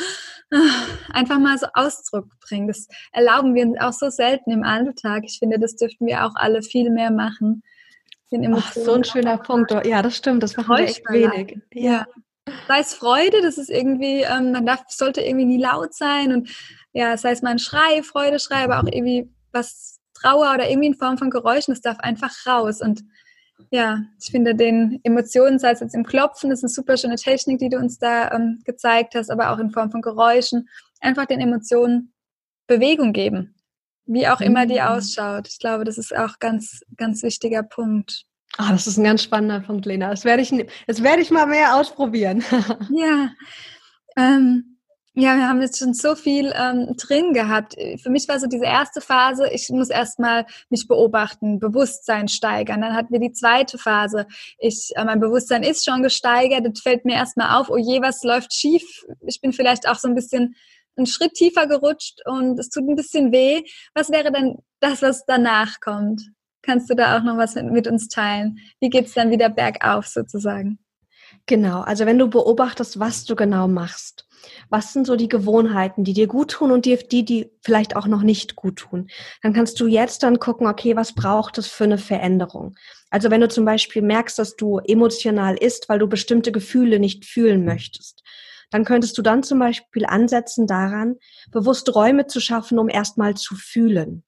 [1.12, 2.68] einfach mal so Ausdruck bringen.
[2.68, 5.24] Das erlauben wir uns auch so selten im Alltag.
[5.26, 7.62] Ich finde, das dürften wir auch alle viel mehr machen.
[8.52, 9.70] Ach, so ein schöner Punkt.
[9.86, 11.58] Ja, das stimmt, das machen wir echt wenig.
[11.72, 12.06] Ja.
[12.68, 16.50] Sei es Freude, das ist irgendwie, ähm, man darf, sollte irgendwie nie laut sein und
[16.92, 20.88] ja, sei es mal ein Schrei, Freude, Schrei, aber auch irgendwie was Trauer oder irgendwie
[20.88, 22.80] in Form von Geräuschen, das darf einfach raus.
[22.80, 23.02] Und
[23.70, 27.16] ja, ich finde den Emotionen, sei es jetzt im Klopfen, das ist eine super schöne
[27.16, 30.68] Technik, die du uns da ähm, gezeigt hast, aber auch in Form von Geräuschen,
[31.00, 32.12] einfach den Emotionen
[32.66, 33.54] Bewegung geben,
[34.06, 34.86] wie auch immer die mhm.
[34.86, 35.48] ausschaut.
[35.48, 38.24] Ich glaube, das ist auch ganz, ganz wichtiger Punkt.
[38.58, 40.10] Ah, das ist ein ganz spannender Punkt, Lena.
[40.10, 40.52] Das werde ich,
[40.86, 42.42] das werde ich mal mehr ausprobieren.
[42.90, 43.30] ja.
[44.16, 44.75] Ähm,
[45.18, 47.74] ja, wir haben jetzt schon so viel ähm, drin gehabt.
[48.02, 52.82] Für mich war so diese erste Phase, ich muss erstmal mich beobachten, Bewusstsein steigern.
[52.82, 54.26] Dann hatten wir die zweite Phase.
[54.58, 56.66] Ich, äh, mein Bewusstsein ist schon gesteigert.
[56.66, 59.06] Das fällt mir erstmal auf, oh je, was läuft schief.
[59.26, 60.54] Ich bin vielleicht auch so ein bisschen
[60.96, 63.62] einen Schritt tiefer gerutscht und es tut ein bisschen weh.
[63.94, 66.30] Was wäre denn das, was danach kommt?
[66.60, 68.58] Kannst du da auch noch was mit, mit uns teilen?
[68.80, 70.78] Wie geht's dann wieder bergauf sozusagen?
[71.46, 74.26] Genau, also wenn du beobachtest, was du genau machst
[74.68, 78.22] was sind so die Gewohnheiten, die dir gut tun und die, die, vielleicht auch noch
[78.22, 79.08] nicht gut tun?
[79.42, 82.74] Dann kannst du jetzt dann gucken, okay, was braucht es für eine Veränderung?
[83.10, 87.24] Also wenn du zum Beispiel merkst, dass du emotional isst, weil du bestimmte Gefühle nicht
[87.24, 88.22] fühlen möchtest,
[88.70, 91.16] dann könntest du dann zum Beispiel ansetzen daran,
[91.52, 94.24] bewusst Räume zu schaffen, um erstmal zu fühlen.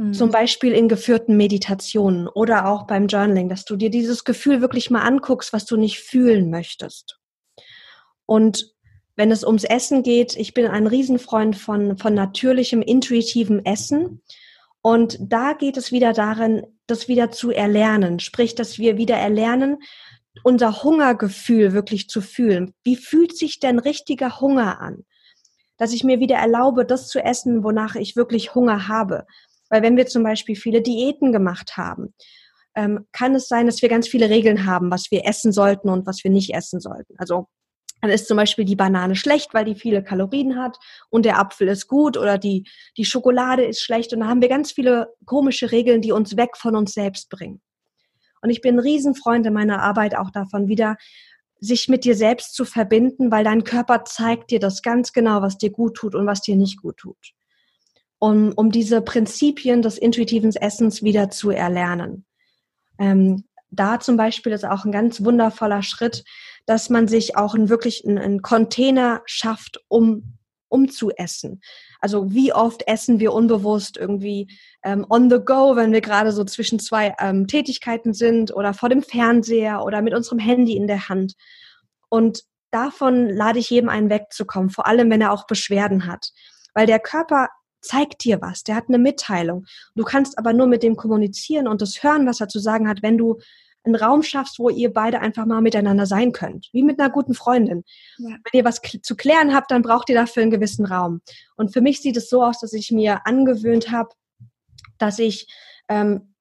[0.00, 0.14] Mhm.
[0.14, 4.90] Zum Beispiel in geführten Meditationen oder auch beim Journaling, dass du dir dieses Gefühl wirklich
[4.90, 7.18] mal anguckst, was du nicht fühlen möchtest.
[8.24, 8.72] Und
[9.14, 14.22] wenn es ums Essen geht, ich bin ein Riesenfreund von, von natürlichem, intuitivem Essen.
[14.80, 18.20] Und da geht es wieder darin, das wieder zu erlernen.
[18.20, 19.82] Sprich, dass wir wieder erlernen,
[20.42, 22.72] unser Hungergefühl wirklich zu fühlen.
[22.84, 25.04] Wie fühlt sich denn richtiger Hunger an?
[25.76, 29.26] Dass ich mir wieder erlaube, das zu essen, wonach ich wirklich Hunger habe.
[29.70, 32.14] Weil wenn wir zum Beispiel viele Diäten gemacht haben,
[32.74, 36.06] ähm, kann es sein, dass wir ganz viele Regeln haben, was wir essen sollten und
[36.06, 37.14] was wir nicht essen sollten.
[37.18, 37.46] Also
[38.00, 40.78] dann ist zum Beispiel die Banane schlecht, weil die viele Kalorien hat
[41.10, 44.12] und der Apfel ist gut oder die, die Schokolade ist schlecht.
[44.12, 47.60] Und da haben wir ganz viele komische Regeln, die uns weg von uns selbst bringen.
[48.42, 50.96] Und ich bin ein Riesenfreund in meiner Arbeit auch davon, wieder
[51.60, 55.58] sich mit dir selbst zu verbinden, weil dein Körper zeigt dir das ganz genau, was
[55.58, 57.34] dir gut tut und was dir nicht gut tut.
[58.22, 62.26] Um, um diese Prinzipien des intuitiven Essens wieder zu erlernen.
[62.98, 66.24] Ähm, da zum Beispiel ist auch ein ganz wundervoller Schritt,
[66.66, 70.36] dass man sich auch einen, wirklich einen, einen Container schafft, um,
[70.68, 71.62] um zu essen.
[72.00, 74.48] Also wie oft essen wir unbewusst irgendwie
[74.82, 78.88] ähm, on the go, wenn wir gerade so zwischen zwei ähm, Tätigkeiten sind oder vor
[78.88, 81.34] dem Fernseher oder mit unserem Handy in der Hand.
[82.08, 86.32] Und davon lade ich jedem einen wegzukommen, vor allem wenn er auch Beschwerden hat.
[86.74, 87.48] Weil der Körper
[87.80, 89.66] zeigt dir was, der hat eine Mitteilung.
[89.94, 93.02] Du kannst aber nur mit dem kommunizieren und das hören, was er zu sagen hat,
[93.02, 93.38] wenn du
[93.84, 97.34] einen Raum schaffst, wo ihr beide einfach mal miteinander sein könnt, wie mit einer guten
[97.34, 97.84] Freundin.
[98.18, 98.28] Ja.
[98.28, 101.22] Wenn ihr was zu klären habt, dann braucht ihr dafür einen gewissen Raum.
[101.56, 104.10] Und für mich sieht es so aus, dass ich mir angewöhnt habe,
[104.98, 105.46] dass ich
[105.88, 106.34] ähm,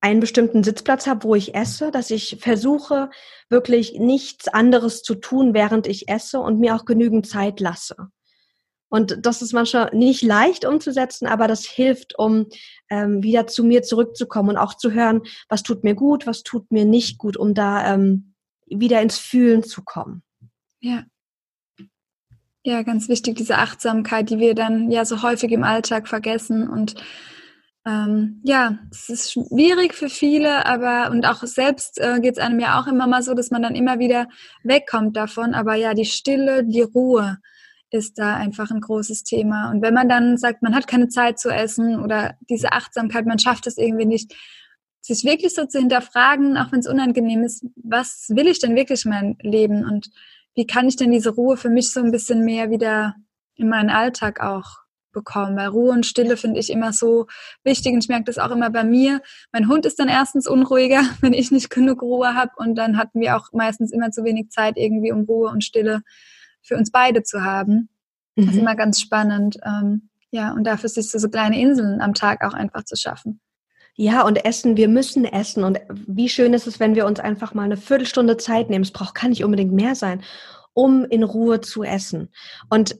[0.00, 3.10] einen bestimmten Sitzplatz habe, wo ich esse, dass ich versuche,
[3.48, 7.96] wirklich nichts anderes zu tun, während ich esse und mir auch genügend Zeit lasse.
[8.88, 12.46] Und das ist manchmal nicht leicht umzusetzen, aber das hilft, um
[12.88, 16.70] ähm, wieder zu mir zurückzukommen und auch zu hören, was tut mir gut, was tut
[16.70, 18.34] mir nicht gut, um da ähm,
[18.66, 20.22] wieder ins Fühlen zu kommen.
[20.80, 21.04] Ja.
[22.64, 26.68] Ja, ganz wichtig, diese Achtsamkeit, die wir dann ja so häufig im Alltag vergessen.
[26.68, 26.96] Und
[27.86, 32.60] ähm, ja, es ist schwierig für viele, aber und auch selbst äh, geht es einem
[32.60, 34.28] ja auch immer mal so, dass man dann immer wieder
[34.64, 35.54] wegkommt davon.
[35.54, 37.38] Aber ja, die Stille, die Ruhe,
[37.90, 39.70] ist da einfach ein großes Thema.
[39.70, 43.38] Und wenn man dann sagt, man hat keine Zeit zu essen oder diese Achtsamkeit, man
[43.38, 44.34] schafft es irgendwie nicht,
[45.00, 49.04] sich wirklich so zu hinterfragen, auch wenn es unangenehm ist, was will ich denn wirklich
[49.04, 50.10] in meinem Leben und
[50.54, 53.14] wie kann ich denn diese Ruhe für mich so ein bisschen mehr wieder
[53.54, 54.78] in meinen Alltag auch
[55.12, 55.56] bekommen?
[55.56, 57.26] Weil Ruhe und Stille finde ich immer so
[57.64, 59.22] wichtig und ich merke das auch immer bei mir.
[59.52, 63.20] Mein Hund ist dann erstens unruhiger, wenn ich nicht genug Ruhe habe und dann hatten
[63.20, 66.02] wir auch meistens immer zu wenig Zeit irgendwie, um Ruhe und Stille
[66.62, 67.88] für uns beide zu haben.
[68.34, 68.42] Mhm.
[68.42, 68.60] Das ist mhm.
[68.60, 69.58] immer ganz spannend.
[69.64, 73.40] Ähm, ja, und dafür sich so, so kleine Inseln am Tag auch einfach zu schaffen.
[73.94, 75.64] Ja, und essen, wir müssen essen.
[75.64, 78.84] Und wie schön ist es, wenn wir uns einfach mal eine Viertelstunde Zeit nehmen.
[78.84, 80.22] Es braucht kann nicht unbedingt mehr sein,
[80.72, 82.30] um in Ruhe zu essen.
[82.70, 82.96] Und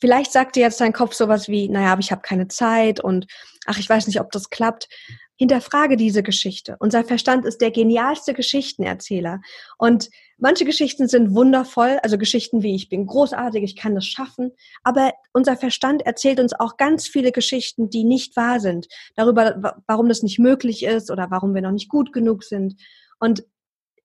[0.00, 3.26] vielleicht sagt dir jetzt dein Kopf sowas wie, naja, aber ich habe keine Zeit und
[3.66, 4.88] ach, ich weiß nicht, ob das klappt.
[5.36, 6.76] Hinterfrage diese Geschichte.
[6.78, 9.40] Unser Verstand ist der genialste Geschichtenerzähler.
[9.78, 10.08] Und
[10.42, 14.52] manche Geschichten sind wundervoll, also Geschichten wie ich bin großartig, ich kann das schaffen.
[14.82, 18.88] Aber unser Verstand erzählt uns auch ganz viele Geschichten, die nicht wahr sind.
[19.16, 22.74] Darüber, warum das nicht möglich ist oder warum wir noch nicht gut genug sind.
[23.18, 23.44] Und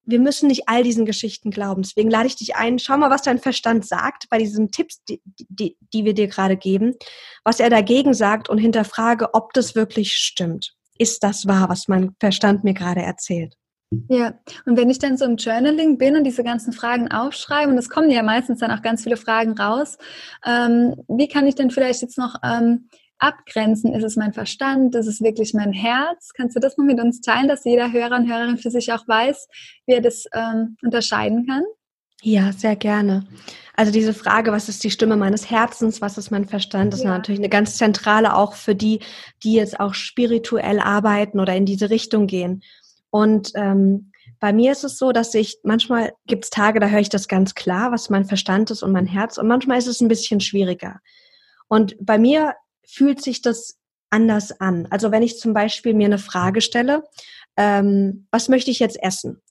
[0.05, 1.81] wir müssen nicht all diesen Geschichten glauben.
[1.81, 5.21] Deswegen lade ich dich ein, schau mal, was dein Verstand sagt bei diesen Tipps, die,
[5.25, 6.93] die, die wir dir gerade geben,
[7.43, 12.15] was er dagegen sagt und hinterfrage, ob das wirklich stimmt ist das wahr, was mein
[12.19, 13.55] Verstand mir gerade erzählt?
[14.09, 14.33] Ja,
[14.65, 17.89] und wenn ich dann so im Journaling bin und diese ganzen Fragen aufschreibe, und es
[17.89, 19.97] kommen ja meistens dann auch ganz viele Fragen raus,
[20.45, 23.93] ähm, wie kann ich denn vielleicht jetzt noch ähm, abgrenzen?
[23.93, 24.93] Ist es mein Verstand?
[24.95, 26.33] Ist es wirklich mein Herz?
[26.35, 29.07] Kannst du das mal mit uns teilen, dass jeder Hörer und Hörerin für sich auch
[29.07, 29.47] weiß,
[29.85, 31.63] wie er das ähm, unterscheiden kann?
[32.23, 33.27] Ja, sehr gerne.
[33.75, 37.11] Also diese Frage, was ist die Stimme meines Herzens, was ist mein Verstand, ist ja.
[37.11, 39.01] natürlich eine ganz zentrale auch für die,
[39.43, 42.63] die jetzt auch spirituell arbeiten oder in diese Richtung gehen.
[43.09, 46.99] Und ähm, bei mir ist es so, dass ich manchmal gibt es Tage, da höre
[46.99, 49.37] ich das ganz klar, was mein Verstand ist und mein Herz.
[49.37, 50.99] Und manchmal ist es ein bisschen schwieriger.
[51.67, 52.53] Und bei mir
[52.85, 53.77] fühlt sich das
[54.09, 54.87] anders an.
[54.89, 57.03] Also wenn ich zum Beispiel mir eine Frage stelle,
[57.57, 59.41] ähm, was möchte ich jetzt essen?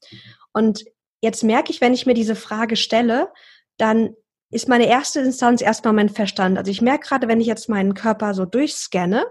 [0.52, 0.84] Und
[1.20, 3.32] jetzt merke ich, wenn ich mir diese Frage stelle,
[3.76, 4.14] dann
[4.50, 6.56] ist meine erste Instanz erstmal mein Verstand.
[6.56, 9.26] Also ich merke gerade, wenn ich jetzt meinen Körper so durchscanne,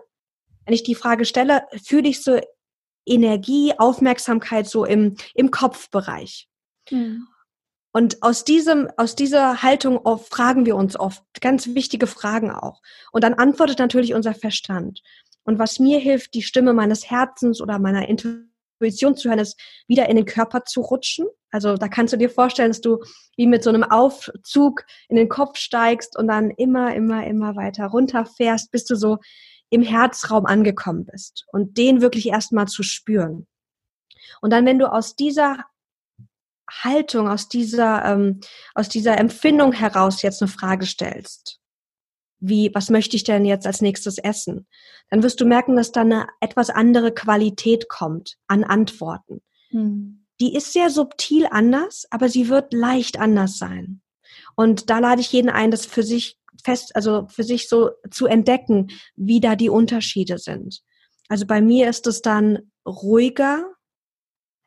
[0.65, 2.39] wenn ich die Frage stelle, fühle ich so
[3.05, 6.47] Energie, Aufmerksamkeit so im, im Kopfbereich.
[6.89, 7.27] Mhm.
[7.91, 12.81] Und aus diesem, aus dieser Haltung oft fragen wir uns oft ganz wichtige Fragen auch.
[13.11, 15.01] Und dann antwortet natürlich unser Verstand.
[15.43, 19.59] Und was mir hilft, die Stimme meines Herzens oder meiner Intuition Intuition zu hören ist,
[19.87, 21.27] wieder in den Körper zu rutschen.
[21.51, 23.03] Also da kannst du dir vorstellen, dass du
[23.37, 27.87] wie mit so einem Aufzug in den Kopf steigst und dann immer, immer, immer weiter
[27.87, 29.17] runterfährst, bis du so
[29.75, 33.45] im Herzraum angekommen bist und den wirklich erstmal zu spüren.
[34.41, 35.65] Und dann, wenn du aus dieser
[36.69, 38.39] Haltung, aus dieser, ähm,
[38.73, 41.59] aus dieser Empfindung heraus jetzt eine Frage stellst,
[42.39, 44.67] wie, was möchte ich denn jetzt als nächstes essen?
[45.09, 49.41] Dann wirst du merken, dass da eine etwas andere Qualität kommt an Antworten.
[49.69, 50.25] Hm.
[50.39, 54.01] Die ist sehr subtil anders, aber sie wird leicht anders sein.
[54.55, 58.27] Und da lade ich jeden ein, das für sich fest, also für sich so zu
[58.27, 60.81] entdecken, wie da die Unterschiede sind.
[61.27, 63.75] Also bei mir ist es dann ruhiger,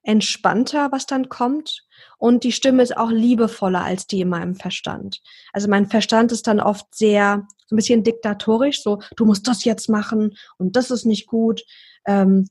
[0.03, 1.87] entspannter, was dann kommt.
[2.17, 5.21] Und die Stimme ist auch liebevoller als die in meinem Verstand.
[5.53, 9.65] Also mein Verstand ist dann oft sehr, so ein bisschen diktatorisch, so, du musst das
[9.65, 11.63] jetzt machen und das ist nicht gut.
[12.07, 12.49] Ähm,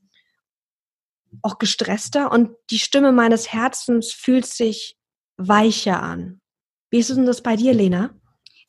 [1.42, 4.96] auch gestresster und die Stimme meines Herzens fühlt sich
[5.36, 6.40] weicher an.
[6.90, 8.17] Wie ist denn das bei dir, Lena?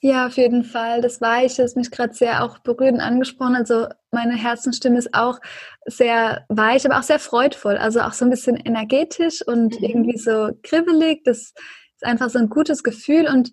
[0.02, 1.02] Ja, auf jeden Fall.
[1.02, 3.56] Das Weiche ist mich gerade sehr auch berührend angesprochen.
[3.56, 5.39] Also meine Herzenstimme ist auch
[5.86, 7.78] sehr weich, aber auch sehr freudvoll.
[7.78, 9.86] Also auch so ein bisschen energetisch und mhm.
[9.86, 11.24] irgendwie so kribbelig.
[11.26, 11.56] Das ist
[12.04, 13.52] einfach so ein gutes Gefühl und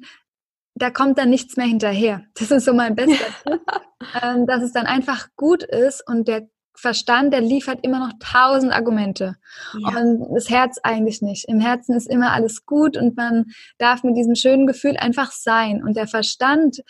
[0.77, 2.23] da kommt dann nichts mehr hinterher.
[2.35, 3.61] Das ist so mein bester Tipp,
[4.23, 8.73] ähm, dass es dann einfach gut ist und der Verstand, der liefert immer noch tausend
[8.73, 9.37] Argumente.
[9.79, 9.99] Ja.
[9.99, 11.49] Und das Herz eigentlich nicht.
[11.49, 13.47] Im Herzen ist immer alles gut und man
[13.79, 15.83] darf mit diesem schönen Gefühl einfach sein.
[15.83, 16.83] Und der Verstand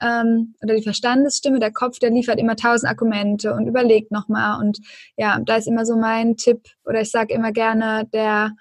[0.00, 4.60] ähm, oder die Verstandesstimme, der Kopf, der liefert immer tausend Argumente und überlegt nochmal.
[4.60, 4.78] Und
[5.16, 8.52] ja, da ist immer so mein Tipp, oder ich sage immer gerne, der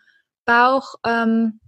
[0.46, 1.60] Bauch ähm,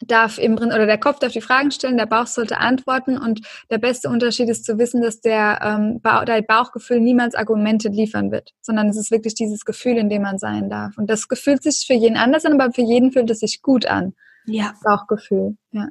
[0.00, 3.40] darf im oder der Kopf darf die Fragen stellen, der Bauch sollte antworten und
[3.70, 8.30] der beste Unterschied ist zu wissen, dass der, ähm, ba der Bauchgefühl niemals Argumente liefern
[8.30, 10.98] wird, sondern es ist wirklich dieses Gefühl, in dem man sein darf.
[10.98, 13.86] Und das Gefühl sich für jeden anders an, aber für jeden fühlt es sich gut
[13.86, 14.14] an.
[14.46, 14.74] Ja.
[14.82, 15.88] Bauchgefühl, ja.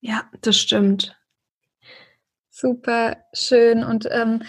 [0.00, 1.16] Ja, das stimmt.
[2.50, 4.42] Super schön und ähm,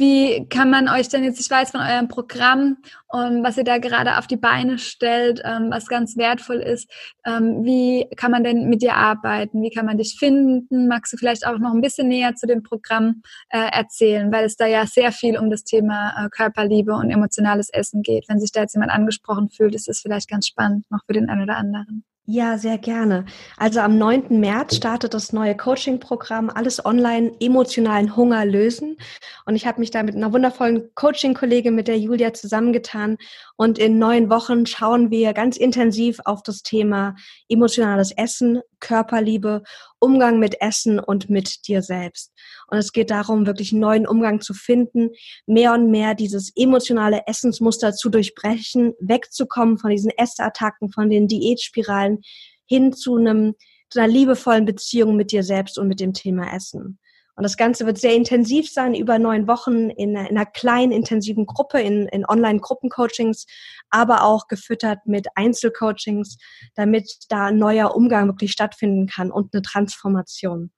[0.00, 2.78] wie kann man euch denn jetzt, ich weiß von eurem Programm,
[3.08, 6.90] um, ähm, was ihr da gerade auf die Beine stellt, ähm, was ganz wertvoll ist,
[7.24, 9.62] ähm, wie kann man denn mit dir arbeiten?
[9.62, 10.88] Wie kann man dich finden?
[10.88, 14.56] Magst du vielleicht auch noch ein bisschen näher zu dem Programm äh, erzählen, weil es
[14.56, 18.28] da ja sehr viel um das Thema äh, Körperliebe und emotionales Essen geht.
[18.28, 21.28] Wenn sich da jetzt jemand angesprochen fühlt, ist das vielleicht ganz spannend, noch für den
[21.28, 22.04] einen oder anderen.
[22.26, 23.24] Ja, sehr gerne.
[23.56, 24.38] Also am 9.
[24.38, 28.98] März startet das neue Coaching-Programm Alles online emotionalen Hunger lösen.
[29.46, 33.16] Und ich habe mich da mit einer wundervollen Coaching-Kollegin, mit der Julia, zusammengetan.
[33.60, 37.14] Und in neun Wochen schauen wir ganz intensiv auf das Thema
[37.46, 39.64] emotionales Essen, Körperliebe,
[39.98, 42.32] Umgang mit Essen und mit dir selbst.
[42.68, 45.10] Und es geht darum, wirklich einen neuen Umgang zu finden,
[45.44, 52.22] mehr und mehr dieses emotionale Essensmuster zu durchbrechen, wegzukommen von diesen Essattacken, von den Diätspiralen
[52.64, 53.56] hin zu einem,
[53.90, 56.98] zu einer liebevollen Beziehung mit dir selbst und mit dem Thema Essen.
[57.36, 61.46] Und das Ganze wird sehr intensiv sein, über neun Wochen in, in einer kleinen, intensiven
[61.46, 63.46] Gruppe, in, in Online-Gruppencoachings,
[63.88, 66.38] aber auch gefüttert mit Einzelcoachings,
[66.74, 70.70] damit da ein neuer Umgang wirklich stattfinden kann und eine Transformation.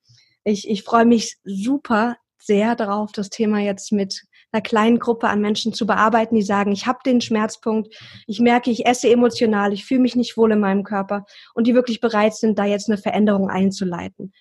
[0.44, 5.40] Ich, ich freue mich super sehr darauf, das Thema jetzt mit einer kleinen Gruppe an
[5.40, 7.94] Menschen zu bearbeiten, die sagen, ich habe den Schmerzpunkt,
[8.26, 11.24] ich merke, ich esse emotional, ich fühle mich nicht wohl in meinem Körper
[11.54, 14.32] und die wirklich bereit sind, da jetzt eine Veränderung einzuleiten.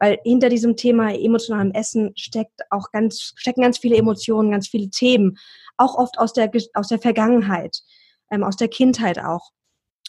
[0.00, 4.90] Weil hinter diesem Thema emotionalem Essen steckt auch ganz, stecken ganz viele Emotionen, ganz viele
[4.90, 5.38] Themen,
[5.76, 7.82] auch oft aus der, aus der Vergangenheit,
[8.30, 9.50] ähm, aus der Kindheit auch.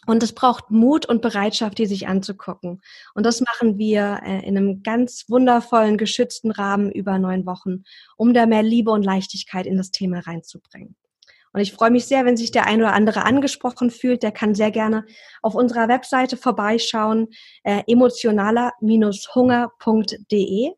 [0.07, 2.81] Und es braucht Mut und Bereitschaft, die sich anzugucken.
[3.13, 7.83] Und das machen wir äh, in einem ganz wundervollen, geschützten Rahmen über neun Wochen,
[8.17, 10.95] um da mehr Liebe und Leichtigkeit in das Thema reinzubringen.
[11.53, 14.23] Und ich freue mich sehr, wenn sich der ein oder andere angesprochen fühlt.
[14.23, 15.05] Der kann sehr gerne
[15.41, 17.27] auf unserer Webseite vorbeischauen,
[17.63, 20.71] äh, emotionaler-hunger.de.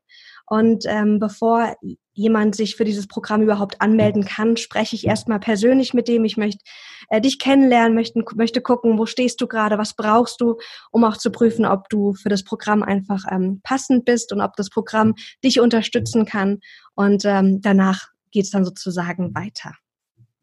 [0.46, 1.76] Und ähm, bevor
[2.14, 6.26] jemand sich für dieses Programm überhaupt anmelden kann, spreche ich erstmal persönlich mit dem.
[6.26, 6.64] Ich möchte
[7.10, 10.58] äh, dich kennenlernen, möchte, möchte gucken, wo stehst du gerade, was brauchst du,
[10.92, 14.56] um auch zu prüfen, ob du für das Programm einfach ähm, passend bist und ob
[14.56, 16.60] das Programm dich unterstützen kann.
[16.94, 19.74] Und ähm, danach geht es dann sozusagen weiter.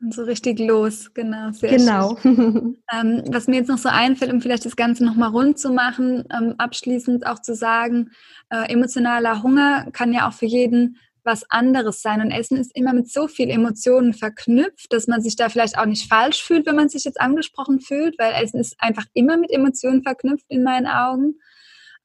[0.03, 1.53] Und so richtig los, genau.
[1.53, 2.17] Sehr genau.
[2.25, 6.25] ähm, was mir jetzt noch so einfällt, um vielleicht das Ganze nochmal rund zu machen,
[6.33, 8.11] ähm, abschließend auch zu sagen,
[8.49, 12.23] äh, emotionaler Hunger kann ja auch für jeden was anderes sein.
[12.23, 15.87] Und Essen ist immer mit so viel Emotionen verknüpft, dass man sich da vielleicht auch
[15.87, 19.51] nicht falsch fühlt, wenn man sich jetzt angesprochen fühlt, weil Essen ist einfach immer mit
[19.51, 21.35] Emotionen verknüpft in meinen Augen.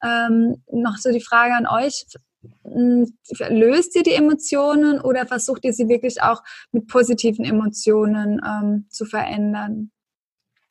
[0.02, 2.04] Ähm, noch so die Frage an euch,
[2.64, 6.42] löst ihr die Emotionen oder versucht ihr sie wirklich auch
[6.72, 9.90] mit positiven Emotionen ähm, zu verändern?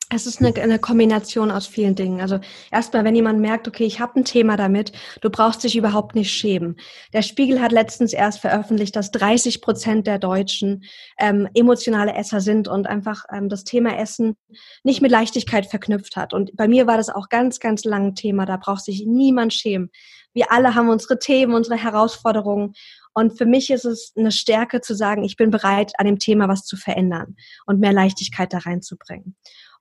[0.08, 2.20] Es ist eine, eine, Kombination aus vielen Dingen.
[2.20, 2.38] Also
[2.70, 6.30] erstmal, wenn jemand merkt, okay, ich habe ein Thema damit, du brauchst dich überhaupt nicht
[6.30, 6.76] schämen.
[7.12, 10.84] Der Spiegel hat letztens erst veröffentlicht, dass 30 Prozent der Deutschen
[11.18, 14.36] ähm, emotionale Esser sind und einfach ähm, das Thema Essen
[14.84, 16.32] nicht mit Leichtigkeit verknüpft hat.
[16.32, 18.46] Und bei mir war das auch ganz, ganz lang ein Thema.
[18.46, 19.90] Da braucht sich niemand schämen.
[20.36, 22.74] Wir alle haben unsere Themen, unsere Herausforderungen.
[23.12, 26.46] Und für mich ist es eine Stärke zu sagen, ich bin bereit, an dem Thema
[26.46, 29.34] was zu verändern und mehr Leichtigkeit da reinzubringen.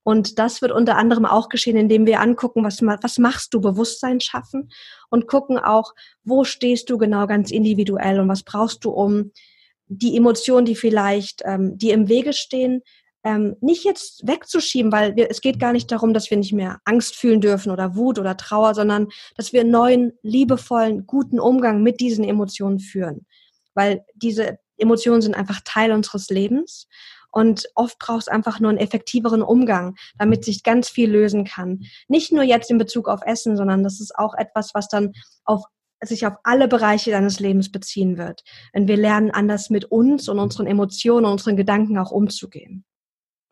[0.06, 4.22] Und das wird unter anderem auch geschehen, indem wir angucken, was, was machst du, Bewusstsein
[4.22, 4.70] schaffen
[5.10, 9.32] und gucken auch, wo stehst du genau ganz individuell und was brauchst du, um
[9.88, 12.84] die Emotionen, die vielleicht, ähm, die im Wege stehen,
[13.24, 16.78] ähm, nicht jetzt wegzuschieben, weil wir, es geht gar nicht darum, dass wir nicht mehr
[16.86, 22.00] Angst fühlen dürfen oder Wut oder Trauer, sondern dass wir neuen, liebevollen, guten Umgang mit
[22.00, 23.26] diesen Emotionen führen.
[23.74, 26.88] Weil diese Emotionen sind einfach Teil unseres Lebens
[27.36, 31.82] Und oft braucht es einfach nur einen effektiveren Umgang, damit sich ganz viel lösen kann.
[32.08, 35.12] Nicht nur jetzt in Bezug auf Essen, sondern das ist auch etwas, was dann
[35.44, 35.66] auf
[36.02, 38.44] sich auf alle Bereiche deines Lebens beziehen wird.
[38.72, 42.86] Wenn wir lernen, anders mit uns und unseren Emotionen und unseren Gedanken auch umzugehen.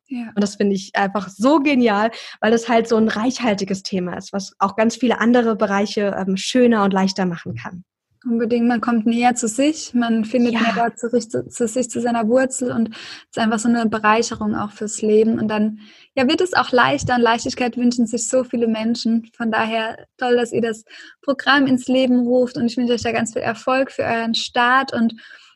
[0.08, 0.28] Ja.
[0.28, 4.32] Und das finde ich einfach so genial, weil das halt so ein reichhaltiges Thema ist,
[4.32, 7.84] was auch ganz viele andere Bereiche ähm, schöner und leichter machen kann.
[8.26, 10.62] Unbedingt, man kommt näher zu sich, man findet ja.
[10.62, 12.98] näher zu, zu, sich, zu seiner Wurzel und es
[13.32, 15.40] ist einfach so eine Bereicherung auch fürs Leben.
[15.40, 15.80] Und dann
[16.16, 19.30] ja, wird es auch leichter und Leichtigkeit wünschen sich so viele Menschen.
[19.36, 20.86] Von daher toll, dass ihr das
[21.22, 24.94] Programm ins Leben ruft und ich wünsche euch da ganz viel Erfolg für euren Start
[24.94, 25.16] und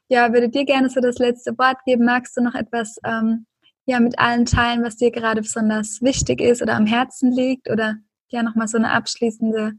[0.10, 2.06] ja, würde dir gerne so das letzte Wort geben.
[2.06, 3.46] Magst du noch etwas ähm,
[3.86, 7.96] ja, mit allen teilen, was dir gerade besonders wichtig ist oder am Herzen liegt oder
[8.30, 9.74] ja nochmal so eine abschließende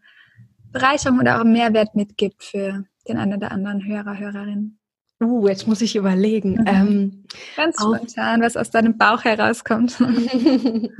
[0.72, 4.78] Bereicherung oder auch Mehrwert mitgibt für den einen oder anderen Hörer, Hörerin.
[5.20, 6.52] Uh, jetzt muss ich überlegen.
[6.52, 6.66] Mhm.
[6.66, 7.24] Ähm,
[7.56, 9.96] Ganz spontan, was aus deinem Bauch herauskommt.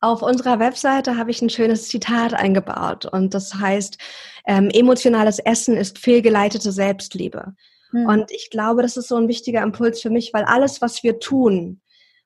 [0.00, 3.98] auf unserer Webseite habe ich ein schönes Zitat eingebaut und das heißt,
[4.46, 7.54] ähm, emotionales Essen ist fehlgeleitete Selbstliebe.
[7.92, 8.06] Mhm.
[8.06, 11.18] Und ich glaube, das ist so ein wichtiger Impuls für mich, weil alles, was wir
[11.18, 11.80] tun,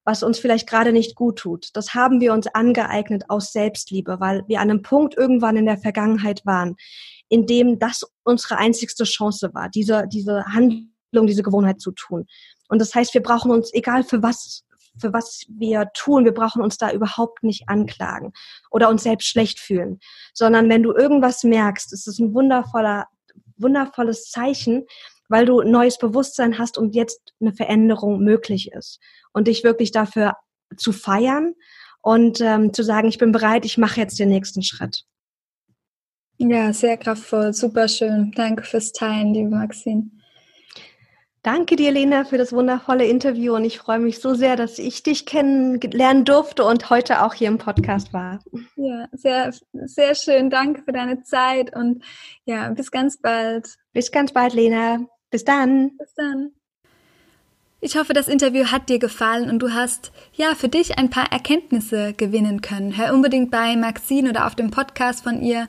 [0.04, 1.68] was uns vielleicht gerade nicht gut tut.
[1.74, 5.78] Das haben wir uns angeeignet aus Selbstliebe, weil wir an einem Punkt irgendwann in der
[5.78, 6.76] Vergangenheit waren,
[7.28, 12.26] in dem das unsere einzigste Chance war, diese, diese Handlung, diese Gewohnheit zu tun.
[12.68, 14.64] Und das heißt, wir brauchen uns, egal für was,
[14.98, 18.32] für was wir tun, wir brauchen uns da überhaupt nicht anklagen
[18.70, 20.00] oder uns selbst schlecht fühlen,
[20.34, 23.06] sondern wenn du irgendwas merkst, ist es ein wundervoller,
[23.56, 24.86] wundervolles Zeichen,
[25.30, 29.00] weil du neues Bewusstsein hast und jetzt eine Veränderung möglich ist.
[29.32, 30.36] Und dich wirklich dafür
[30.76, 31.54] zu feiern
[32.02, 35.04] und ähm, zu sagen, ich bin bereit, ich mache jetzt den nächsten Schritt.
[36.38, 38.32] Ja, sehr kraftvoll, super schön.
[38.34, 40.10] Danke fürs Teilen, liebe Maxine.
[41.42, 45.02] Danke dir, Lena, für das wundervolle Interview und ich freue mich so sehr, dass ich
[45.02, 48.40] dich kennenlernen durfte und heute auch hier im Podcast war.
[48.76, 50.50] Ja, sehr, sehr schön.
[50.50, 52.04] Danke für deine Zeit und
[52.44, 53.76] ja, bis ganz bald.
[53.92, 55.06] Bis ganz bald, Lena.
[55.30, 55.96] Bis dann.
[55.96, 56.52] Bis dann.
[57.82, 61.32] Ich hoffe, das Interview hat dir gefallen und du hast ja für dich ein paar
[61.32, 62.98] Erkenntnisse gewinnen können.
[62.98, 65.66] Hör unbedingt bei Maxine oder auf dem Podcast von ihr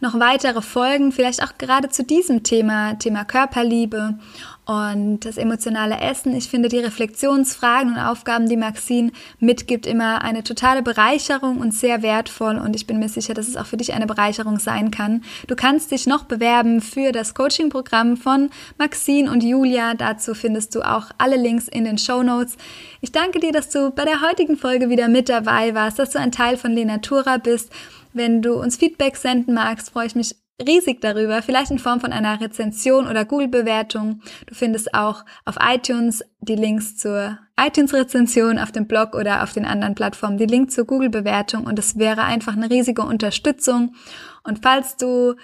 [0.00, 4.18] noch weitere Folgen, vielleicht auch gerade zu diesem Thema, Thema Körperliebe
[4.66, 6.34] und das emotionale Essen.
[6.34, 12.02] Ich finde die Reflexionsfragen und Aufgaben, die Maxine mitgibt, immer eine totale Bereicherung und sehr
[12.02, 12.56] wertvoll.
[12.56, 15.22] Und ich bin mir sicher, dass es auch für dich eine Bereicherung sein kann.
[15.48, 19.94] Du kannst dich noch bewerben für das Coaching-Programm von Maxine und Julia.
[19.94, 22.56] Dazu findest du auch alle Links in den Show Notes.
[23.02, 26.18] Ich danke dir, dass du bei der heutigen Folge wieder mit dabei warst, dass du
[26.18, 27.70] ein Teil von Lenatura bist.
[28.14, 32.12] Wenn du uns Feedback senden magst, freue ich mich riesig darüber, vielleicht in Form von
[32.12, 34.20] einer Rezension oder Google-Bewertung.
[34.46, 39.64] Du findest auch auf iTunes die Links zur iTunes-Rezension auf dem Blog oder auf den
[39.64, 43.94] anderen Plattformen die Links zur Google-Bewertung und es wäre einfach eine riesige Unterstützung.
[44.42, 45.34] Und falls du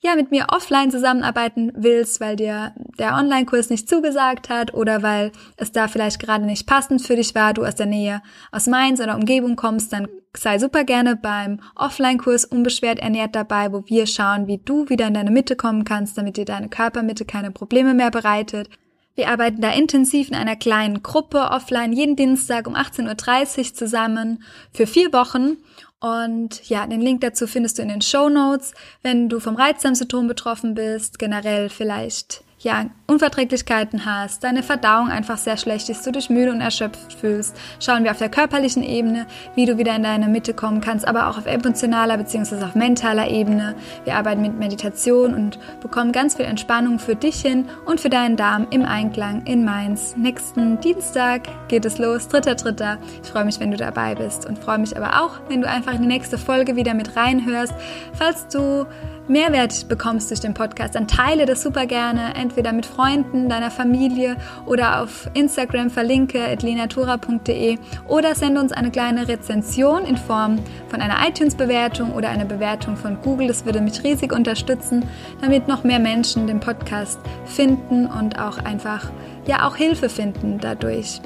[0.00, 5.32] ja, mit mir offline zusammenarbeiten willst, weil dir der Online-Kurs nicht zugesagt hat oder weil
[5.56, 8.22] es da vielleicht gerade nicht passend für dich war, du aus der Nähe
[8.52, 13.84] aus Mainz oder Umgebung kommst, dann sei super gerne beim Offline-Kurs unbeschwert ernährt dabei, wo
[13.86, 17.50] wir schauen, wie du wieder in deine Mitte kommen kannst, damit dir deine Körpermitte keine
[17.50, 18.68] Probleme mehr bereitet.
[19.16, 24.42] Wir arbeiten da intensiv in einer kleinen Gruppe offline jeden Dienstag um 18.30 Uhr zusammen
[24.72, 25.56] für vier Wochen
[26.00, 28.74] und ja, den Link dazu findest du in den Show Notes.
[29.02, 35.56] Wenn du vom Reizdarmsyndrom betroffen bist, generell vielleicht ja, Unverträglichkeiten hast, deine Verdauung einfach sehr
[35.56, 39.66] schlecht ist, du dich müde und erschöpft fühlst, schauen wir auf der körperlichen Ebene, wie
[39.66, 42.64] du wieder in deine Mitte kommen kannst, aber auch auf emotionaler bzw.
[42.64, 43.76] auf mentaler Ebene.
[44.02, 48.36] Wir arbeiten mit Meditation und bekommen ganz viel Entspannung für dich hin und für deinen
[48.36, 50.16] Darm im Einklang in Mainz.
[50.16, 52.98] Nächsten Dienstag geht es los, dritter, dritter.
[53.22, 55.94] Ich freue mich, wenn du dabei bist und freue mich aber auch, wenn du einfach
[55.94, 57.74] in die nächste Folge wieder mit reinhörst.
[58.14, 58.86] Falls du
[59.28, 64.36] Mehrwert bekommst durch den Podcast, dann teile das super gerne, entweder mit Freunden, deiner Familie
[64.66, 70.58] oder auf Instagram verlinke etlenatura.de oder sende uns eine kleine Rezension in Form
[70.88, 73.48] von einer iTunes-Bewertung oder einer Bewertung von Google.
[73.48, 75.04] Das würde mich riesig unterstützen,
[75.40, 79.10] damit noch mehr Menschen den Podcast finden und auch einfach
[79.46, 81.20] ja auch Hilfe finden dadurch.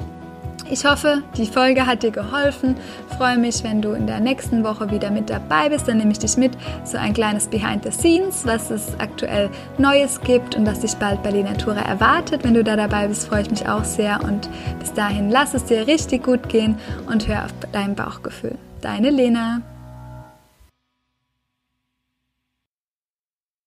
[0.71, 2.77] Ich hoffe, die Folge hat dir geholfen.
[3.17, 5.85] Freue mich, wenn du in der nächsten Woche wieder mit dabei bist.
[5.85, 6.53] Dann nehme ich dich mit
[6.85, 11.21] so ein kleines Behind the Scenes, was es aktuell Neues gibt und das dich bald
[11.23, 12.45] bei Lenatura erwartet.
[12.45, 14.23] Wenn du da dabei bist, freue ich mich auch sehr.
[14.23, 14.49] Und
[14.79, 18.55] bis dahin, lass es dir richtig gut gehen und hör auf dein Bauchgefühl.
[18.79, 19.61] Deine Lena.